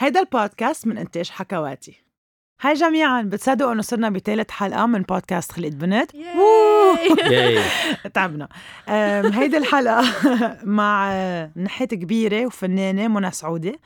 هيدا 0.00 0.20
البودكاست 0.20 0.86
من 0.86 0.98
إنتاج 0.98 1.30
حكواتي. 1.30 2.02
هاي 2.60 2.74
جميعا 2.74 3.22
بتصدقوا 3.22 3.72
إنه 3.72 3.82
صرنا 3.82 4.08
بثالث 4.10 4.50
حلقة 4.50 4.86
من 4.86 5.02
بودكاست 5.02 5.52
خلقت 5.52 5.72
بنت. 5.72 6.10
تعبنا 8.14 8.48
هيدي 9.34 9.56
الحلقة 9.56 10.04
مع 10.64 11.12
نحيت 11.56 11.94
كبيره 11.94 12.46
وفنانه 12.46 13.08
منى 13.08 13.30
سعودي 13.30 13.78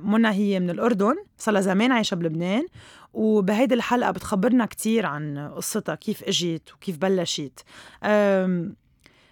منى 0.00 0.28
هي 0.28 0.60
من 0.60 0.70
الاردن 0.70 1.14
صار 1.38 1.54
لها 1.54 1.62
زمان 1.62 1.92
عايشه 1.92 2.14
بلبنان 2.14 2.66
وبهيدي 3.12 3.74
الحلقة 3.74 4.10
بتخبرنا 4.10 4.66
كتير 4.66 5.06
عن 5.06 5.52
قصتها 5.56 5.94
كيف 5.94 6.24
اجت 6.24 6.72
وكيف 6.74 6.96
بلشت 6.98 7.64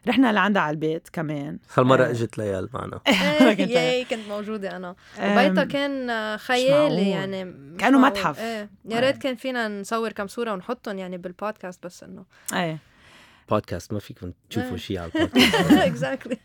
رحنا 0.08 0.32
لعندها 0.32 0.62
على 0.62 0.74
البيت 0.74 1.08
كمان 1.12 1.58
هالمرة 1.74 2.04
آه. 2.04 2.10
اجت 2.10 2.38
ليال 2.38 2.68
معنا 2.74 2.96
كنت- 3.56 3.58
إيه 3.60 3.68
ياي 3.70 4.04
كنت 4.04 4.28
موجودة 4.28 4.76
أنا 4.76 4.94
أم، 5.18 5.32
وبيتها 5.32 5.64
كان. 5.64 6.36
خيالي 6.36 7.10
يعني 7.10 7.44
معقول. 7.44 7.98
متحف. 8.00 8.38
إيه 8.38 8.70
يا 8.84 8.96
آه. 8.96 9.00
ريت 9.00 9.18
كان 9.18 9.34
فينا 9.36 9.68
نصور 9.80 10.12
كم 10.12 10.26
صورة 10.26 10.52
ونحطهم 10.52 10.98
يعني 10.98 11.18
بالبودكاست 11.18 11.86
بس 11.86 12.02
إنه 12.02 12.24
إيه 12.54 12.78
بودكاست 13.50 13.92
ما 13.92 13.98
فيكم 13.98 14.32
تشوفوا 14.50 14.70
إيه. 14.70 14.76
شيء 14.76 14.98
على 14.98 15.10
البودكاست 15.14 15.72
exactly 15.88 16.36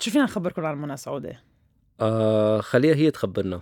شو 0.00 0.10
فينا 0.10 0.24
نخبركم 0.24 0.64
عن 0.66 0.76
منى 0.82 0.96
سعودي 0.96 1.32
آه 2.00 2.60
خليها 2.60 2.94
هي 2.94 3.10
تخبرنا 3.10 3.60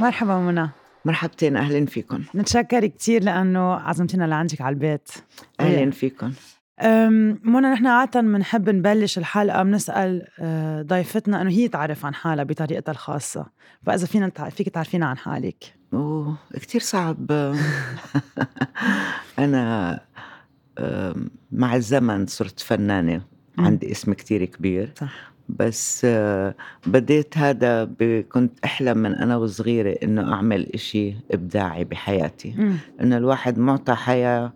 مرحبا 0.00 0.38
منى. 0.38 0.70
مرحبتين 1.04 1.56
أهلا 1.56 1.86
فيكم 1.86 2.22
نتشكر 2.34 2.86
كتير 2.86 3.22
لأنه 3.22 3.74
عزمتينا 3.74 4.24
لعندك 4.24 4.60
على 4.60 4.74
البيت. 4.74 5.08
أهلا 5.60 5.90
فيكم 5.90 6.32
منى 7.44 7.70
نحن 7.72 7.86
عادة 7.86 8.20
بنحب 8.20 8.70
نبلش 8.70 9.18
الحلقة 9.18 9.62
بنسأل 9.62 10.26
أه، 10.38 10.82
ضيفتنا 10.82 11.42
إنه 11.42 11.50
هي 11.50 11.68
تعرف 11.68 12.06
عن 12.06 12.14
حالها 12.14 12.44
بطريقتها 12.44 12.92
الخاصة، 12.92 13.46
فإذا 13.86 14.06
فينا 14.06 14.30
فيك 14.50 14.68
تعرفينا 14.68 15.06
عن 15.06 15.18
حالك. 15.18 15.74
أوه 15.92 16.36
كثير 16.54 16.80
صعب. 16.80 17.30
أنا 19.38 20.00
آم، 20.78 21.30
مع 21.52 21.76
الزمن 21.76 22.26
صرت 22.26 22.60
فنانة. 22.60 23.22
مم. 23.58 23.64
عندي 23.64 23.92
اسم 23.92 24.12
كتير 24.12 24.44
كبير. 24.44 24.92
صح. 25.00 25.32
بس 25.48 26.06
بديت 26.86 27.38
هذا 27.38 27.84
ب- 27.84 28.24
كنت 28.32 28.52
أحلم 28.64 28.98
من 28.98 29.14
أنا 29.14 29.36
وصغيرة 29.36 29.96
إنه 30.02 30.32
أعمل 30.32 30.66
إشي 30.74 31.14
إبداعي 31.30 31.84
بحياتي. 31.84 32.54
إنه 33.00 33.16
الواحد 33.16 33.58
معطى 33.58 33.94
حياة 33.94 34.52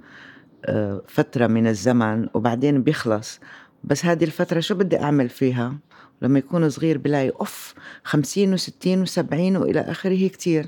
آه، 0.64 1.02
فترة 1.08 1.46
من 1.46 1.66
الزمن 1.66 2.28
وبعدين 2.34 2.82
بيخلص. 2.82 3.40
بس 3.84 4.04
هذه 4.04 4.24
الفترة 4.24 4.60
شو 4.60 4.74
بدي 4.74 5.00
أعمل 5.00 5.28
فيها؟ 5.28 5.74
لما 6.22 6.38
يكون 6.38 6.70
صغير 6.70 6.98
بلاقي 6.98 7.28
أوف 7.30 7.74
خمسين 8.04 8.52
وستين 8.52 9.02
وسبعين 9.02 9.56
وإلى 9.56 9.80
آخره 9.80 10.28
كتير. 10.28 10.66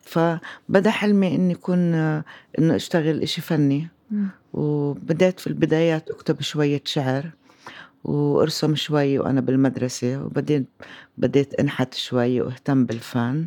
فبدأ 0.00 0.90
حلمي 0.90 1.34
إني 1.34 1.52
يكون 1.52 1.94
آه، 1.94 2.24
إنه 2.58 2.76
أشتغل 2.76 3.22
إشي 3.22 3.40
فني. 3.40 3.88
وبدأت 4.52 5.40
في 5.40 5.46
البدايات 5.46 6.10
أكتب 6.10 6.40
شوية 6.42 6.82
شعر. 6.84 7.30
وأرسم 8.04 8.74
شوي 8.74 9.18
وأنا 9.18 9.40
بالمدرسة 9.40 10.24
وبعدين 10.24 10.66
بديت 11.18 11.54
أنحت 11.54 11.94
شوي 11.94 12.40
واهتم 12.40 12.84
بالفن 12.84 13.46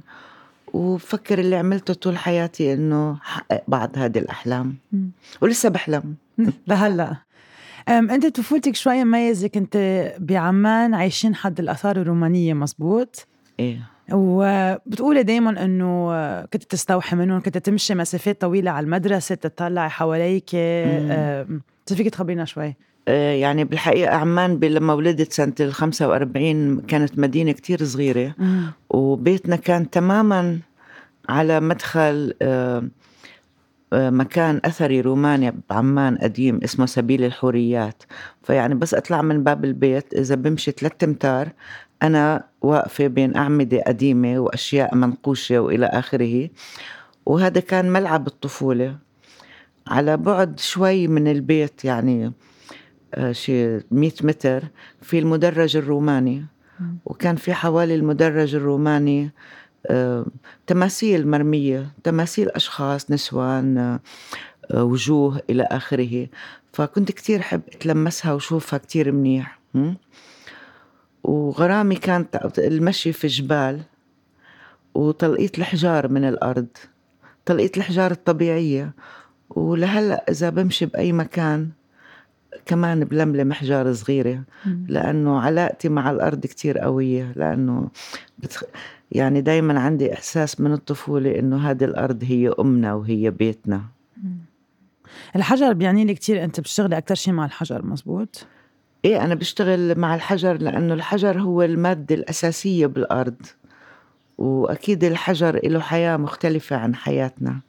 وبفكر 0.74 1.40
اللي 1.40 1.56
عملته 1.56 1.94
طول 1.94 2.18
حياتي 2.18 2.74
إنه 2.74 3.18
حقق 3.22 3.64
بعض 3.68 3.92
هذه 3.98 4.18
الأحلام 4.20 4.76
مم. 4.92 5.10
ولسه 5.42 5.70
بحلم 5.70 6.16
لهلا. 6.68 7.16
أم، 7.90 8.10
أنت 8.12 8.26
طفولتك 8.26 8.76
شوي 8.76 9.04
مميزة 9.04 9.48
كنت 9.48 9.78
بعمان 10.20 10.94
عايشين 10.94 11.36
حد 11.36 11.60
الآثار 11.60 11.98
الرومانية 12.02 12.54
مزبوط؟ 12.54 13.28
إيه 13.60 13.80
وبتقولي 14.14 15.24
دايما 15.24 15.64
إنه 15.66 16.12
كنت 16.42 16.64
تستوحي 16.64 17.16
منهم 17.16 17.42
كنت 17.42 17.58
تمشي 17.58 17.96
مسافات 17.96 18.42
طويلة 18.42 18.72
على 18.72 18.84
المدرسة 18.84 19.36
تطلعي 19.36 19.90
حواليك 19.90 20.50
أم، 20.56 21.62
فيك 21.88 22.10
تخبرينا 22.10 22.46
شوي 22.46 22.68
آه، 22.68 22.76
يعني 23.14 23.64
بالحقيقة 23.64 24.16
عمان 24.16 24.60
لما 24.60 24.94
ولدت 24.94 25.34
سنة 25.34 25.54
ال 25.60 25.74
45 25.74 26.80
كانت 26.80 27.20
مدينة 27.20 27.52
كتير 27.52 27.84
صغيرة. 27.84 28.36
وبيتنا 28.90 29.56
كان 29.56 29.90
تماما 29.90 30.60
على 31.30 31.60
مدخل 31.60 32.34
آه، 32.42 32.88
آه، 33.94 34.10
مكان 34.10 34.62
أثري 34.66 35.02
روماني 35.02 35.54
بعمان 35.70 36.18
قديم 36.18 36.60
اسمه 36.64 36.86
سبيل 36.86 37.24
الحوريات. 37.24 38.04
فيعني 38.44 38.76
بس 38.76 38.94
أطلع 38.94 39.22
من 39.22 39.44
باب 39.44 39.66
البيت 39.66 40.14
إذا 40.14 40.36
بمشي 40.36 40.72
ثلاثة 40.72 41.06
أمتار 41.06 41.50
أنا 42.04 42.44
واقفة 42.62 43.08
بين 43.08 43.36
أعمدة 43.36 43.84
قديمة 43.88 44.40
وأشياء 44.40 44.96
منقوشة 44.96 45.60
وإلى 45.60 45.86
آخره. 45.86 46.50
وهذا 47.26 47.60
كان 47.60 47.90
ملعب 47.90 48.28
الطفولة. 48.28 48.96
على 49.88 50.18
بعد 50.18 50.60
شوي 50.60 51.08
من 51.08 51.28
البيت 51.28 51.86
يعني 51.86 52.26
آه، 52.26 52.32
شي 53.32 53.80
100 53.92 54.12
متر 54.24 54.64
في 55.02 55.20
المدرج 55.20 55.78
الروماني. 55.78 56.46
وكان 57.06 57.36
في 57.36 57.54
حوالي 57.54 57.96
المدرج 57.96 58.56
الروماني 58.56 59.32
آه، 59.88 60.26
تماثيل 60.68 61.28
مرمية 61.28 61.92
تماثيل 62.04 62.50
أشخاص 62.50 63.12
نسوان 63.12 63.78
آه، 63.78 64.00
آه، 64.72 64.84
وجوه 64.84 65.42
إلى 65.50 65.64
آخره. 65.64 66.28
فكنت 66.74 67.12
كتير 67.12 67.42
حب 67.42 67.62
أتلمسها 67.74 68.34
وشوفها 68.34 68.80
كتير 68.80 69.12
منيح? 69.12 69.60
وغرامي 71.24 71.96
كانت 71.96 72.60
المشي 72.60 73.14
في 73.14 73.28
جبال 73.28 73.82
وتلقيت 74.96 75.60
الحجار 75.60 76.08
من 76.08 76.24
الأرض. 76.24 76.68
تلقيت 77.46 77.78
الحجار 77.78 78.12
الطبيعية. 78.12 78.94
ولهلأ 79.50 80.26
إذا 80.30 80.50
بمشي 80.50 80.86
بأي 80.86 81.12
مكان 81.12 81.70
كمان 82.66 83.04
بلملم 83.04 83.54
حجار 83.54 83.94
صغيرة 83.94 84.44
لأنه 84.88 85.40
علاقتي 85.40 85.90
مع 85.90 86.12
الأرض 86.12 86.46
كتير 86.46 86.78
قوية 86.78 87.34
لأنه 87.36 87.90
بتخ... 88.40 88.64
يعني 89.12 89.42
دايما 89.42 89.80
عندي 89.80 90.14
إحساس 90.14 90.62
من 90.62 90.74
الطفولة 90.74 91.40
إنه 91.40 91.70
هذه 91.70 91.84
الأرض 91.84 92.24
هي 92.24 92.54
أمنا 92.60 92.94
وهي 92.94 93.32
بيتنا. 93.32 93.82
الحجر 95.36 95.74
بيعني 95.74 96.06
لي 96.06 96.14
كثير 96.14 96.44
أنت 96.44 96.60
بتشتغلي 96.60 96.98
أكثر 96.98 97.16
شيء 97.16 97.34
مع 97.34 97.46
الحجر 97.46 97.86
مزبوط؟ 97.86 98.46
إيه 99.06 99.24
أنا 99.24 99.36
بشتغل 99.36 100.00
مع 100.00 100.16
الحجر 100.16 100.58
لأنه 100.58 100.94
الحجر 100.94 101.42
هو 101.42 101.62
المادة 101.64 102.16
الأساسية 102.16 102.88
بالأرض. 102.88 103.36
وأكيد 104.38 105.04
الحجر 105.04 105.60
له 105.64 105.80
حياة 105.80 106.18
مختلفة 106.18 106.76
عن 106.76 106.96
حياتنا. 106.96 107.60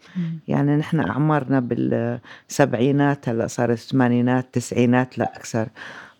يعني 0.49 0.77
نحن 0.77 1.01
أعمارنا 1.01 1.61
بالسبعينات 1.61 3.29
هلأ 3.29 3.47
صارت 3.47 3.79
الثمانينات 3.79 4.47
تسعينات 4.53 5.19
لا 5.19 5.37
أكثر. 5.37 5.69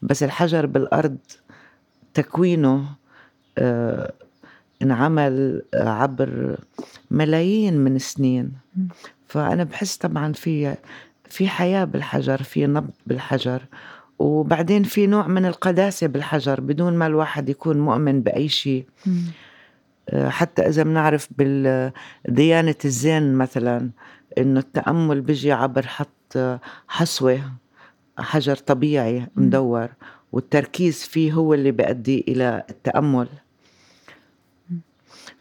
بس 0.03 0.23
الحجر 0.23 0.67
بالأرض 0.67 1.17
تكوينه 2.15 2.85
آه 3.59 4.13
انعمل 4.83 5.63
عبر 5.75 6.59
ملايين 7.11 7.77
من 7.79 7.97
السنين. 7.97 8.53
مم. 8.77 8.89
فأنا 9.27 9.65
بحس 9.65 9.97
طبعا 9.97 10.33
في 10.33 10.75
في 11.31 11.49
حياة 11.49 11.85
بالحجر 11.85 12.43
في 12.43 12.67
نبض 12.67 12.91
بالحجر. 13.07 13.63
وبعدين 14.19 14.83
في 14.83 15.07
نوع 15.07 15.27
من 15.27 15.47
القداسة 15.47 16.07
بالحجر 16.07 16.61
بدون 16.61 16.93
ما 16.93 17.07
الواحد 17.07 17.49
يكون 17.49 17.79
مؤمن 17.81 18.21
بأي 18.21 18.49
شيء. 18.49 18.87
آه، 19.07 19.11
حتى 20.15 20.63
إذا 20.63 20.83
بنعرف 20.83 21.29
بالديانة 21.39 22.75
الزين 22.85 23.35
مثلا 23.35 23.91
إنه 24.39 24.61
التأمل 24.61 25.21
بيجي 25.21 25.53
عبر 25.53 25.87
حط 25.87 26.39
حصوة 26.89 27.41
حجر 28.19 28.57
طبيعي 28.57 29.27
مدور 29.37 29.89
والتركيز 30.33 31.05
فيه 31.05 31.33
هو 31.33 31.55
اللي 31.55 31.71
بيؤدي 31.71 32.25
إلى 32.29 32.63
التأمل. 32.71 33.29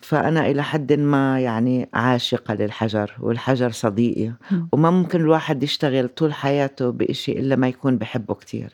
فأنا 0.01 0.47
إلى 0.47 0.63
حد 0.63 0.93
ما 0.93 1.39
يعني 1.39 1.89
عاشقة 1.93 2.53
للحجر 2.53 3.15
والحجر 3.19 3.71
صديقي. 3.71 4.33
وما 4.71 4.89
ممكن 4.91 5.19
الواحد 5.21 5.63
يشتغل 5.63 6.07
طول 6.07 6.33
حياته 6.33 6.89
بإشي 6.89 7.31
إلا 7.31 7.55
ما 7.55 7.67
يكون 7.67 7.97
بحبه 7.97 8.33
كتير. 8.33 8.73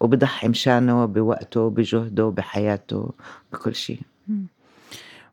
وبضحي 0.00 0.48
مشانه 0.48 1.06
بوقته 1.06 1.70
بجهده 1.70 2.28
بحياته 2.28 3.10
بكل 3.52 3.74
شيء. 3.74 4.00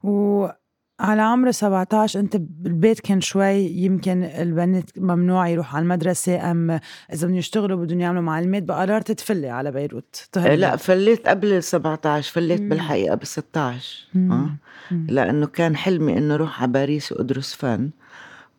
وعلى 0.04 1.22
عمر 1.22 1.52
17 1.52 2.20
انت 2.20 2.38
بالبيت 2.40 3.00
كان 3.00 3.22
شوي 3.22 3.56
يمكن 3.56 4.24
البنات 4.24 4.90
ممنوع 4.98 5.48
يروحوا 5.48 5.76
على 5.78 5.84
المدرسة 5.84 6.52
أم 6.52 6.72
إذا 7.14 7.28
بدهم 7.28 7.36
يشتغلوا 7.36 7.86
بدهم 7.86 8.00
يعملوا 8.00 8.22
معلمات 8.22 8.64
بقررت 8.64 9.12
تفلي 9.12 9.50
على 9.50 9.72
بيروت 9.72 10.28
تهربي. 10.32 10.56
لا 10.56 10.76
فليت 10.76 11.28
قبل 11.28 11.54
ال 11.54 11.64
17 11.64 12.32
فليت 12.34 12.62
مم. 12.62 12.70
بالحقيقة 12.70 13.16
بال 13.16 13.28
16 13.28 14.08
مم. 14.14 14.32
آه. 14.32 14.50
مم. 14.94 15.08
لأنه 15.10 15.48
كان 15.48 15.76
حلمي 15.76 16.18
إنه 16.18 16.34
أروح 16.36 16.62
على 16.62 16.72
باريس 16.72 17.12
وأدرس 17.12 17.54
فن 17.54 17.90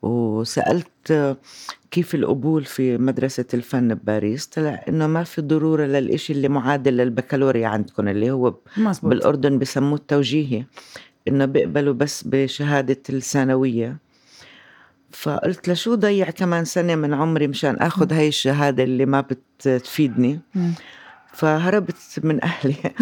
وسألت 0.02 1.36
كيف 1.90 2.14
القبول 2.14 2.64
في 2.64 2.98
مدرسة 2.98 3.44
الفن 3.54 3.94
بباريس 3.94 4.46
طلع 4.46 4.84
إنه 4.88 5.06
ما 5.06 5.24
في 5.24 5.42
ضرورة 5.42 5.84
للإشي 5.86 6.32
اللي 6.32 6.48
معادل 6.48 6.96
للبكالوريا 6.96 7.68
عندكم 7.68 8.08
اللي 8.08 8.30
هو 8.30 8.54
مزبوط 8.76 9.10
بالأردن 9.10 9.58
بسموه 9.58 9.98
التوجيهي 9.98 10.64
إنه 11.28 11.44
بيقبلوا 11.44 11.94
بس 11.94 12.22
بشهادة 12.22 13.02
الثانوية. 13.10 13.96
فقلت 15.12 15.68
لشو 15.68 15.94
ضيع 15.94 16.30
كمان 16.30 16.64
سنة 16.64 16.94
من 16.94 17.14
عمري 17.14 17.46
مشان 17.48 17.76
أخذ 17.76 18.12
هاي 18.12 18.28
الشهادة 18.28 18.84
اللي 18.84 19.06
ما 19.06 19.20
بتفيدني. 19.20 20.40
فهربت 21.32 22.20
من 22.22 22.44
أهلي. 22.44 22.74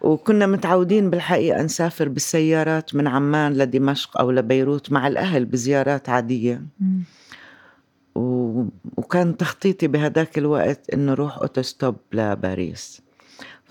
وكنا 0.00 0.46
متعودين 0.46 1.10
بالحقيقة 1.10 1.62
نسافر 1.62 2.08
بالسيارات 2.08 2.94
من 2.94 3.06
عمان 3.06 3.52
لدمشق 3.52 4.18
أو 4.18 4.30
لبيروت 4.30 4.92
مع 4.92 5.06
الأهل 5.08 5.44
بزيارات 5.44 6.08
عادية. 6.08 6.62
و... 8.14 8.64
وكان 8.96 9.36
تخطيطي 9.36 9.86
بهداك 9.86 10.38
الوقت 10.38 10.90
إنه 10.90 11.14
روح 11.14 11.38
أوتوستوب 11.38 11.96
لباريس. 12.12 13.02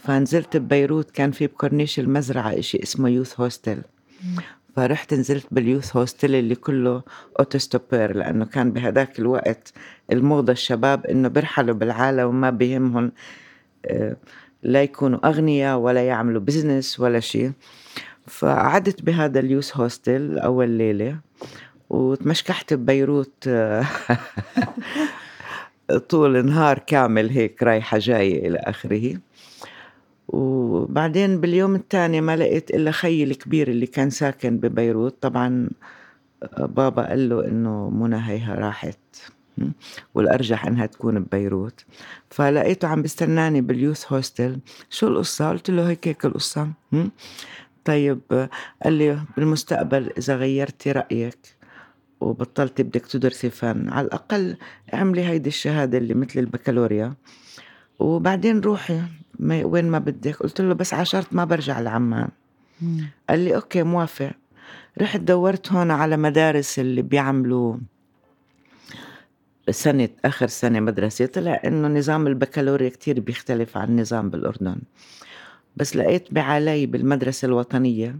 فنزلت 0.04 0.57
ببيروت 0.57 1.12
كان 1.12 1.31
في 1.31 1.48
بكورنيش 1.48 2.00
المزرعة 2.00 2.60
إشي 2.60 2.84
اسمه 2.84 3.10
youth 3.10 3.40
hostel 3.40 3.81
فرحت 4.75 5.13
نزلت 5.13 5.46
بال 5.52 5.64
youth 5.64 5.96
hostel 5.96 6.36
اللي 6.36 6.56
كله 6.56 7.01
auto-stoppeurs 7.40 8.16
لأنه 8.16 8.46
كان 8.46 8.72
بهداك 8.72 9.19
الوقت 9.19 9.74
الموضة 10.12 10.54
الشباب 10.54 11.06
إنه 11.06 11.28
بيرحلوا 11.28 11.75
بالعالم 11.75 12.28
وما 12.28 12.50
بيهمهم 12.50 13.12
آه، 13.86 14.16
لا 14.63 14.84
يكونوا 14.84 15.28
أغنياء 15.28 15.78
ولا 15.78 16.07
يعملوا 16.07 16.42
business 16.42 17.00
ولا 17.00 17.19
شيء 17.19 17.52
فقعدت 18.28 19.02
بهذا 19.02 19.40
ال 19.40 19.46
youth 19.46 19.78
hostel 19.78 20.40
أول 20.40 20.69
ليلة 20.69 21.18
وتمشكحت 21.90 22.74
ببيروت 22.74 23.48
آه، 23.48 23.86
طول 26.10 26.45
نهار 26.45 26.80
كامل 26.80 27.30
هيك 27.30 27.63
رايحة 27.63 27.98
جاية 27.98 28.48
إلى 28.48 28.57
آخره. 28.57 29.18
وبعدين 30.30 31.42
باليوم 31.42 31.76
الثاني 31.76 32.22
ما 32.22 32.36
لقيت 32.36 32.72
إلا 32.72 32.92
خيي 32.92 33.24
الكبير 33.24 33.68
اللي 33.68 33.88
كان 33.88 34.10
ساكن 34.10 34.58
ببيروت. 34.58 35.16
طبعا 35.22 35.70
بابا 36.60 37.08
قال 37.10 37.30
له 37.30 37.48
إنه 37.48 37.90
منى 37.90 38.16
هيها 38.16 38.56
راحت 38.56 39.00
والأرجح 40.16 40.66
إنها 40.66 40.86
تكون 40.86 41.20
ببيروت. 41.20 41.86
فلقيته 42.30 42.88
عم 42.88 43.02
بستناني 43.02 43.62
باليوث 43.62 44.14
هوستل. 44.14 44.60
شو 44.90 45.08
القصة؟ 45.08 45.50
قلت 45.50 45.70
له 45.70 45.90
هيك 45.90 46.08
هيك 46.08 46.26
القصة 46.26 46.72
طيب 47.86 48.22
قال 48.84 48.94
لي 48.94 49.20
بالمستقبل 49.38 50.12
إذا 50.18 50.36
غيرتي 50.36 50.92
رأيك 50.92 51.38
وبطلتي 52.22 52.84
بدك 52.84 53.06
تدرسي 53.06 53.50
فن 53.50 53.90
على 53.90 54.08
الأقل 54.08 54.58
اعملي 54.94 55.26
هيدي 55.26 55.50
الشهادة 55.50 55.98
اللي 55.98 56.14
مثل 56.14 56.40
البكالوريا. 56.40 57.14
وبعدين 58.00 58.60
روحي 58.60 59.01
ما 59.40 59.66
وين 59.66 59.86
ما 59.86 60.00
بدك. 60.00 60.36
قلت 60.36 60.62
له 60.62 60.74
بس 60.74 60.94
عشرت 60.94 61.34
ما 61.34 61.46
برجع 61.46 61.80
لعمان. 61.80 62.30
قال 63.30 63.40
لي 63.40 63.56
أوكي 63.56 63.84
موافق. 63.84 64.31
رحت 65.01 65.19
دورت 65.19 65.72
هون 65.72 65.92
على 65.92 66.18
مدارس 66.18 66.80
اللي 66.80 67.01
بيعملوا 67.01 67.78
سنة 69.69 70.10
آخر 70.25 70.48
سنة 70.48 70.80
مدرسة. 70.80 71.25
طلع 71.25 71.62
إنه 71.66 71.88
نظام 71.88 72.28
البكالوريا 72.28 72.90
كتير 72.90 73.19
بيختلف 73.19 73.78
عن 73.78 73.88
النظام 73.88 74.30
بالأردن. 74.30 74.81
بس 75.75 75.95
لقيت 75.95 76.34
بعلي 76.34 76.86
بالمدرسة 76.86 77.45
الوطنية. 77.45 78.19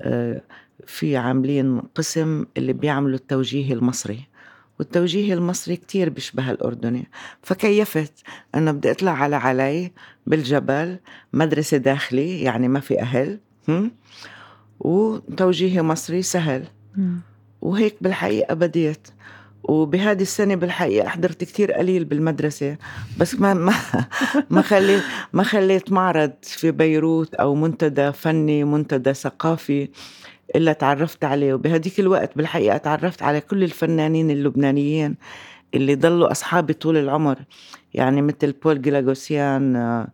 آه، 0.00 0.42
في 0.86 1.16
عاملين 1.16 1.80
قسم 1.80 2.44
اللي 2.56 2.72
بيعملوا 2.72 3.16
التوجيه 3.16 3.72
المصري. 3.72 4.26
والتوجيه 4.78 5.34
المصري 5.34 5.76
كتير 5.76 6.08
بيشبه 6.08 6.50
الأردني. 6.50 7.08
فكيفت 7.42 8.12
أنه 8.54 8.72
بدي 8.72 8.90
أطلع 8.90 9.12
على 9.12 9.36
علي 9.36 9.92
بالجبل 10.26 10.98
مدرسة 11.32 11.76
داخلي 11.76 12.42
يعني 12.42 12.68
ما 12.68 12.80
في 12.80 13.00
أهل؟ 13.00 13.38
وتوجيهي 14.80 15.82
مصري 15.82 16.22
سهل. 16.22 16.64
وهيك 17.62 17.96
بالحقيقة 18.00 18.54
بديت. 18.54 19.08
وبهذه 19.62 20.22
السنة 20.22 20.54
بالحقيقة 20.54 21.08
حضرت 21.08 21.44
كتير 21.44 21.72
قليل 21.72 22.04
بالمدرسة. 22.04 22.76
بس 23.18 23.34
ما 23.34 23.54
ما 23.54 23.74
ما 24.50 24.62
خليت 24.62 25.02
ما 25.32 25.42
خليت 25.42 25.92
معرض 25.92 26.32
في 26.42 26.70
بيروت 26.70 27.34
أو 27.34 27.54
منتدى 27.54 28.12
فني 28.12 28.64
منتدى 28.64 29.14
ثقافي. 29.14 29.88
إلا 30.54 30.72
تعرفت 30.72 31.24
عليه 31.24 31.54
وبهديك 31.54 32.00
الوقت 32.00 32.30
بالحقيقة 32.36 32.76
تعرفت 32.76 33.22
على 33.22 33.40
كل 33.40 33.64
الفنانين 33.64 34.30
اللبنانيين 34.30 35.16
اللي 35.74 35.94
ضلوا 35.94 36.30
أصحابي 36.30 36.72
طول 36.72 36.96
العمر. 36.96 37.38
يعني 37.94 38.22
مثل 38.22 38.52
بول 38.52 38.82
جلاغوسيان 38.82 39.76
آه، 39.76 40.08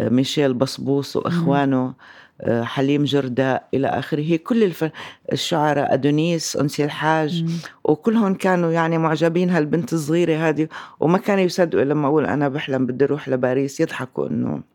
ميشيل 0.00 0.54
بصبوس 0.54 1.16
وإخوانه 1.16 1.94
آه، 2.40 2.62
حليم 2.62 3.04
جرداء 3.04 3.68
إلى 3.74 3.86
آخره. 3.86 4.36
كل 4.36 4.64
الف... 4.64 4.90
الشعراء 5.32 5.94
أدونيس 5.94 6.56
أنسي 6.56 6.84
الحاج 6.84 7.42
مم. 7.42 7.50
وكلهم 7.84 8.34
كانوا 8.34 8.72
يعني 8.72 8.98
معجبين 8.98 9.50
هالبنت 9.50 9.92
الصغيرة 9.92 10.48
هذه 10.48 10.68
وما 11.00 11.18
كانوا 11.18 11.44
يصدقوا 11.44 11.84
لما 11.84 12.08
أقول 12.08 12.26
أنا 12.26 12.48
بحلم 12.48 12.86
بدي 12.86 13.04
أروح 13.04 13.28
لباريس 13.28 13.80
يضحكوا 13.80 14.28
إنه 14.28 14.73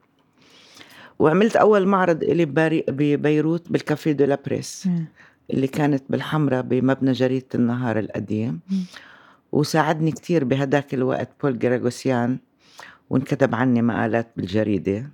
وعملت 1.20 1.56
أول 1.56 1.88
معرض 1.88 2.20
بباري... 2.26 2.84
ببيروت 2.88 3.72
بال 3.72 3.85
Café 3.85 4.12
de 4.12 4.26
la 4.26 4.40
Presse 4.46 4.88
مم. 4.88 5.06
اللي 5.52 5.68
كانت 5.68 6.04
بالحمرة 6.10 6.62
بمبنى 6.62 7.12
جريدة 7.12 7.46
النهار 7.56 8.00
القديم. 8.00 8.60
وساعدني 9.52 10.12
كتير 10.12 10.44
بهداك 10.44 10.94
الوقت 10.94 11.30
بول 11.44 11.60
جراغوسيان 11.60 12.38
وانكتب 13.10 13.56
عني 13.56 13.82
مقالات 13.82 14.28
بالجريدة 14.38 15.10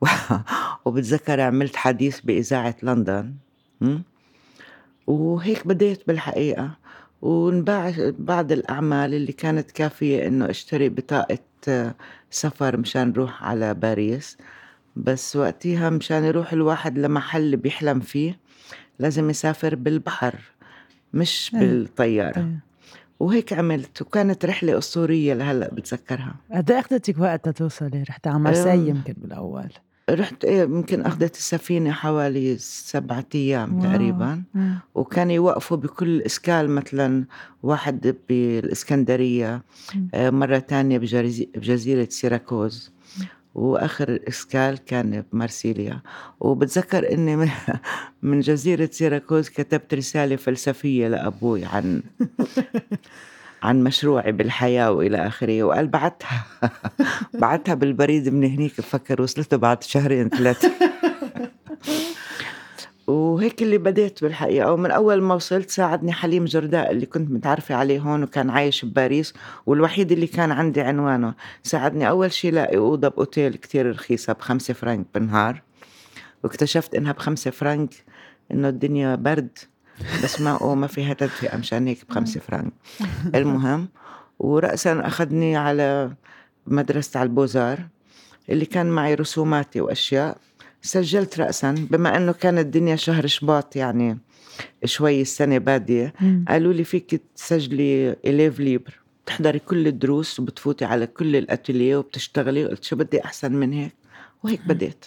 و- 0.00 0.06
وبتذكر 0.84 1.40
عملت 1.40 1.76
حديث 1.76 2.20
بإذاعة 2.20 2.76
لندن? 2.82 3.34
وهيك 5.06 5.66
بديت 5.66 6.02
بالحقيقة 6.06 6.70
ونباع 7.22 7.92
بعض 8.18 8.52
الأعمال 8.52 9.14
اللي 9.14 9.32
كانت 9.32 9.70
كافية 9.70 10.26
إنه 10.26 10.50
أشتري 10.50 10.88
بطاقة 10.88 11.38
آه، 11.68 11.94
سفر 12.30 12.76
مشان 12.76 13.12
روح 13.12 13.44
على 13.44 13.74
باريس 13.74 14.38
بس 14.96 15.36
وقتها 15.36 15.90
مشان 15.90 16.24
يروح 16.24 16.52
الواحد 16.52 16.98
لمحل 16.98 17.56
بيحلم 17.56 18.00
فيه 18.00 18.38
لازم 18.98 19.30
يسافر 19.30 19.74
بالبحر 19.74 20.34
مش 21.14 21.50
إيه. 21.54 21.60
بالطيارة 21.60 22.32
طيب. 22.32 22.58
وهيك 23.20 23.52
عملت 23.52 24.02
وكانت 24.02 24.44
رحلة 24.44 24.78
أسطورية 24.78 25.34
لهلأ 25.34 25.74
بتذكرها 25.74 26.34
قد 26.54 26.70
إيه 26.70 26.78
أخذتك 26.80 27.18
وقت 27.18 27.48
تتوصلي؟ 27.48 28.02
رحتي 28.02 28.28
على 28.28 28.38
مرسي. 28.38 28.88
يمكن 28.88 29.14
بالأول 29.16 29.68
رحت 30.10 30.44
إيه 30.44 30.62
يمكن 30.62 31.00
أخذت 31.00 31.36
السفينة 31.36 31.92
حوالي 31.92 32.58
سبعة 32.58 33.26
أيام. 33.34 33.80
تقريبا 33.80 34.42
مم. 34.54 34.78
وكان 34.94 35.30
يوقفوا 35.30 35.76
بكل 35.76 36.22
إسكال 36.22 36.70
مثلا 36.70 37.24
واحد 37.62 38.16
بالإسكندرية. 38.28 39.62
آه، 40.14 40.30
مرة 40.30 40.58
تانية 40.58 40.98
بجزيرة 40.98 42.08
سيراكوز 42.10 42.95
وآخر 43.56 44.18
escale 44.28 44.84
كان 44.84 45.24
بمارسيليا. 45.32 46.00
وبتذكر 46.40 47.12
إني 47.12 47.36
من, 48.22 48.40
جزيرة 48.40 48.88
سيراكوز 48.92 49.48
كتبت 49.48 49.94
رسالة 49.94 50.36
فلسفية 50.36 51.08
لأبوي 51.08 51.64
عن 51.64 52.02
عن 53.62 53.84
مشروعي 53.84 54.32
بالحياة 54.32 54.92
وإلى 54.92 55.26
آخره 55.26 55.62
وقال 55.62 55.88
بعتها. 55.88 56.44
بعتها 57.42 57.74
بالبريد 57.74 58.28
من 58.28 58.44
هنيك 58.44 58.78
بفكر 58.78 59.22
وصلته 59.22 59.56
بعد 59.56 59.82
شهرين 59.82 60.28
ثلاثة. 60.28 60.72
وهيك 63.06 63.62
اللي 63.62 63.78
بديت 63.78 64.22
بالحقيقة. 64.22 64.72
ومن 64.72 64.90
أول 64.90 65.22
ما 65.22 65.34
وصلت 65.34 65.70
ساعدني 65.70 66.12
حليم 66.12 66.44
جرداء 66.44 66.90
اللي 66.90 67.06
كنت 67.06 67.30
متعرفة 67.30 67.74
عليه 67.74 68.00
هون 68.00 68.22
وكان 68.22 68.50
عايش 68.50 68.84
بباريس 68.84 69.34
والوحيد 69.66 70.12
اللي 70.12 70.26
كان 70.26 70.52
عندي 70.52 70.80
عنوانه. 70.80 71.34
ساعدني 71.62 72.08
أول 72.08 72.32
شي 72.32 72.50
لاقي 72.50 72.76
أوضة 72.76 73.08
بأوتيل 73.08 73.54
كتير 73.54 73.90
رخيصة 73.90 74.32
بخمسة 74.32 74.74
فرنك 74.74 75.06
بالنهار. 75.14 75.62
واكتشفت 76.44 76.94
إنها 76.94 77.12
بخمسة 77.12 77.50
فرنك 77.50 77.94
إنه 78.52 78.68
الدنيا 78.68 79.14
برد 79.14 79.58
بس 80.24 80.40
ما 80.40 80.56
أو 80.56 80.74
ما 80.74 80.86
فيها 80.86 81.14
تدفئة 81.14 81.56
مشان 81.56 81.86
هيك 81.86 81.98
بخمسة 82.08 82.40
فرنك 82.40 82.72
المهم 83.34 83.88
ورأسا 84.38 85.06
أخذني 85.06 85.56
على 85.56 86.12
مدرسة 86.66 87.20
على 87.20 87.26
البوزار 87.26 87.78
اللي 88.48 88.64
كان 88.64 88.86
معي 88.86 89.14
رسوماتي 89.14 89.80
وأشياء. 89.80 90.38
سجلت 90.86 91.40
رأسا 91.40 91.74
بما 91.90 92.16
أنه 92.16 92.32
كانت 92.32 92.58
الدنيا 92.58 92.96
شهر 92.96 93.26
شباط 93.26 93.76
يعني 93.76 94.18
شوي 94.84 95.20
السنة 95.20 95.58
بادية. 95.58 96.14
قالوا 96.48 96.72
لي 96.72 96.84
فيك 96.84 97.22
تسجلي 97.36 98.16
élève 98.26 98.60
libre 98.60 99.00
بتحضري 99.24 99.58
كل 99.58 99.86
الدروس 99.86 100.40
وبتفوتي 100.40 100.84
على 100.84 101.06
كل 101.06 101.36
ال 101.36 101.43
ateliers 101.43 101.96
وبتشتغلي 101.96 102.64
قلت 102.66 102.84
شو 102.84 102.96
بدي 102.96 103.24
أحسن 103.24 103.52
من 103.52 103.72
هيك 103.72 103.92
وهيك 104.44 104.60
بديت 104.66 105.04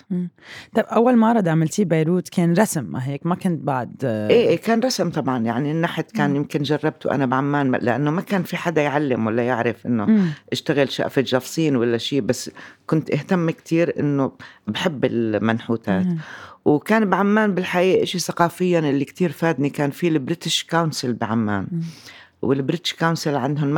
طيب 0.75 0.85
أول 0.85 1.15
معرض 1.15 1.47
عملتيه 1.47 1.85
ببيروت 1.85 2.29
كان 2.29 2.53
رسم 2.53 2.83
ما 2.83 3.07
هيك 3.07 3.25
ما 3.25 3.35
كنت 3.35 3.63
بعد 3.63 3.95
آه، 4.03 4.29
إيه 4.29 4.47
إيه 4.47 4.57
كان 4.57 4.79
رسم 4.79 5.09
طبعا 5.09 5.43
يعني 5.43 5.71
النحت 5.71 6.11
كان 6.11 6.29
مم. 6.29 6.35
يمكن 6.35 6.63
جربته 6.63 7.11
أنا 7.11 7.25
بعمان 7.25 7.71
لأنه 7.71 8.11
ما 8.11 8.21
كان 8.21 8.43
في 8.43 8.57
حدا 8.57 8.81
يعلم 8.81 9.27
ولا 9.27 9.43
يعرف 9.43 9.85
إنه 9.85 10.05
مم. 10.05 10.29
اشتغل 10.51 10.91
شقفة 10.91 11.21
جفصين 11.21 11.75
ولا 11.75 11.97
شيء 11.97 12.21
بس 12.21 12.51
كنت 12.87 13.11
أهتم 13.11 13.49
كتير 13.49 13.99
إنه 13.99 14.31
بحب 14.67 15.05
المنحوتات 15.05 16.05
مم. 16.05 16.17
وكان 16.65 17.09
بعمان 17.09 17.55
بالحقيقة 17.55 18.05
شيء 18.05 18.21
ثقافيا 18.21 18.79
اللي 18.79 19.05
كتير 19.05 19.31
فادني 19.31 19.69
كان 19.69 19.91
في 19.91 20.07
ال 20.07 20.14
British 20.14 20.63
Council 20.63 21.13
بعمان 21.13 21.67
مم. 21.71 21.81
وال 22.41 22.53
British 22.53 22.93
Council 22.93 23.35
عندهم 23.35 23.73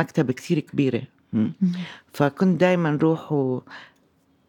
كبيرة 0.60 1.02
مم. 1.32 1.52
مم. 1.60 1.72
فكنت 2.12 2.60
دايما 2.60 2.98
روح 3.02 3.32
و 3.32 3.60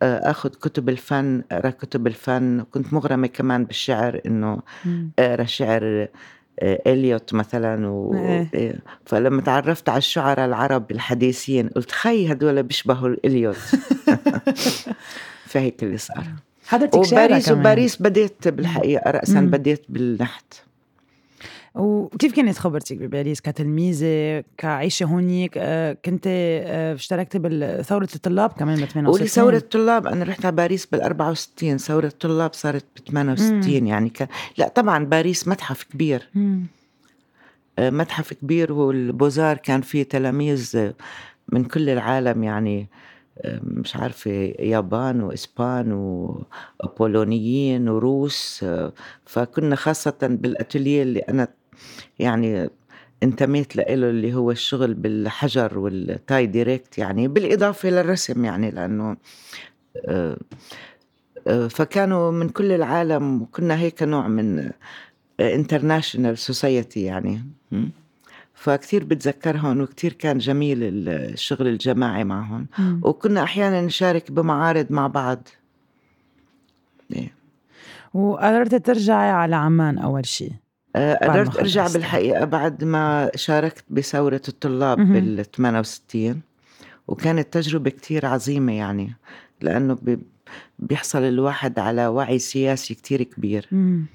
آخذ 0.04 0.50
كتب 0.50 0.90
الفن 0.90 1.44
أقرأ 1.52 1.70
كتب 1.70 2.08
الفن 2.08 2.64
كنت 2.72 2.94
مغرمة 2.94 3.28
كمان 3.28 3.66
بالشعر 3.66 4.22
إنه. 4.26 4.60
أقرأ 5.20 5.44
شعر 5.44 6.08
آه، 6.60 6.82
إليوت 6.88 7.34
مثلا 7.34 7.88
و... 7.88 8.14
إيه. 8.14 8.50
إيه. 8.54 8.76
فلما 9.06 9.42
تعرفت 9.42 9.90
على 9.90 9.98
الشعراء 9.98 10.46
العرب 10.46 10.92
الحديثين 10.92 11.70
قلت 11.70 11.92
خي 11.92 12.32
هدول 12.32 12.64
بيشبهوا 12.64 13.16
اليوت 13.26 13.58
فهيك 15.52 15.84
اللي 15.84 15.98
صار 15.98 16.26
حضرتك 16.68 16.96
وباريس 16.96 17.52
وباريس 17.52 18.02
بديت 18.02 18.48
بالحقيقة 18.48 19.12
راسا. 19.12 19.40
بديت 19.40 19.86
بالنحت 19.90 20.54
وكيف 21.76 22.36
كانت 22.36 22.58
خبرتك 22.58 22.98
بباريس 22.98 23.42
كتلميذة 23.42 24.44
كعيشة 24.58 25.06
هونيك؟ 25.06 25.54
آه، 25.58 25.98
كنت 26.06 26.24
آه، 26.28 26.94
اشتركتي 26.94 27.40
بثورة 27.40 28.08
الطلاب 28.16 28.50
كمان 28.50 28.76
ب 28.76 28.86
68 28.86 29.06
قولي 29.08 29.28
ثورة 29.28 29.58
الطلاب 29.58 30.08
أنا 30.08 30.26
رحت 30.26 30.46
على 30.46 30.56
باريس 30.56 30.86
بال 30.86 31.02
64 31.02 31.78
ثورة 31.78 32.06
الطلاب 32.06 32.54
صارت 32.54 32.86
ب 32.96 33.10
68 33.10 33.88
يعني 33.88 34.10
كان 34.10 34.28
لا 34.58 34.68
طبعا 34.68 35.06
باريس 35.06 35.48
متحف 35.48 35.84
كبير. 35.84 36.30
مم. 36.36 36.66
آه، 37.80 37.90
متحف 37.90 38.34
كبير 38.34 38.74
والبوزار 38.74 39.58
كان 39.58 39.82
فيه 39.82 40.04
تلاميذ 40.04 40.92
من 41.50 41.66
كل 41.66 41.90
العالم 41.90 42.44
يعني 42.44 42.88
مش 43.64 43.96
عارفة 43.96 44.32
يابان 44.60 45.22
وإسبان 45.22 45.92
وبولونيين 46.84 47.90
وروس. 47.90 48.66
فكنا 49.26 49.76
خاصة 49.76 50.18
بالأتولية 50.22 51.04
اللي 51.04 51.20
أنا 51.20 51.48
يعني 52.20 52.70
انتميت 53.24 53.76
له 53.76 53.84
اللي 53.84 54.34
هو 54.34 54.52
الشغل 54.52 54.94
بالحجر 54.94 55.80
وال 55.80 55.96
taille 55.96 56.46
directe 56.46 56.98
يعني 56.98 57.28
بالإضافة 57.28 57.90
للرسم 57.90 58.46
يعني 58.46 58.72
لأنه 58.72 59.18
آه، 60.06 60.38
آه، 61.48 61.68
فكانوا 61.68 62.32
من 62.32 62.50
كل 62.50 62.72
العالم 62.72 63.42
وكنا 63.42 63.80
هيك 63.80 64.04
نوع 64.04 64.28
من 64.28 64.72
international 65.40 66.38
society 66.38 67.04
يعني? 67.04 67.42
فكتير 68.54 69.04
بتذكرهم 69.04 69.82
وكتير 69.82 70.14
كان 70.14 70.38
جميل 70.38 70.78
الشغل 71.08 71.68
الجماعي 71.68 72.24
معهم 72.24 72.68
مم. 72.80 73.02
وكنا 73.04 73.44
أحيانا 73.44 73.82
نشارك 73.82 74.32
بمعارض 74.32 74.88
مع 74.90 75.08
بعض 75.08 75.48
إيه. 77.14 77.34
وقررت 78.14 78.76
ترجعي 78.76 79.30
على 79.30 79.56
عمان 79.56 79.98
أول 79.98 80.26
شيء 80.26 80.52
آه، 80.96 81.28
بعد 81.28 81.38
ما 81.38 81.44
قدرت 81.44 81.58
أرجع 81.60 81.84
خلصت. 81.84 81.98
بالحقيقة 81.98 82.46
بعد 82.46 82.84
ما 82.84 83.32
شاركت 83.36 83.84
بثورة 83.90 84.42
الطلاب 84.48 85.00
مهم. 85.00 85.14
بال 85.14 85.52
68 85.52 86.42
وكانت 87.08 87.54
تجربة 87.54 87.90
كتير 87.90 88.26
عظيمة 88.26 88.74
يعني 88.74 89.16
لأنه 89.62 89.98
بي- 90.02 90.20
بيحصل 90.80 91.22
الواحد 91.24 91.80
على 91.80 92.08
وعي 92.08 92.40
سياسي 92.40 92.94
كتير 92.94 93.24
كبير 93.24 93.68
مم. 93.72 94.06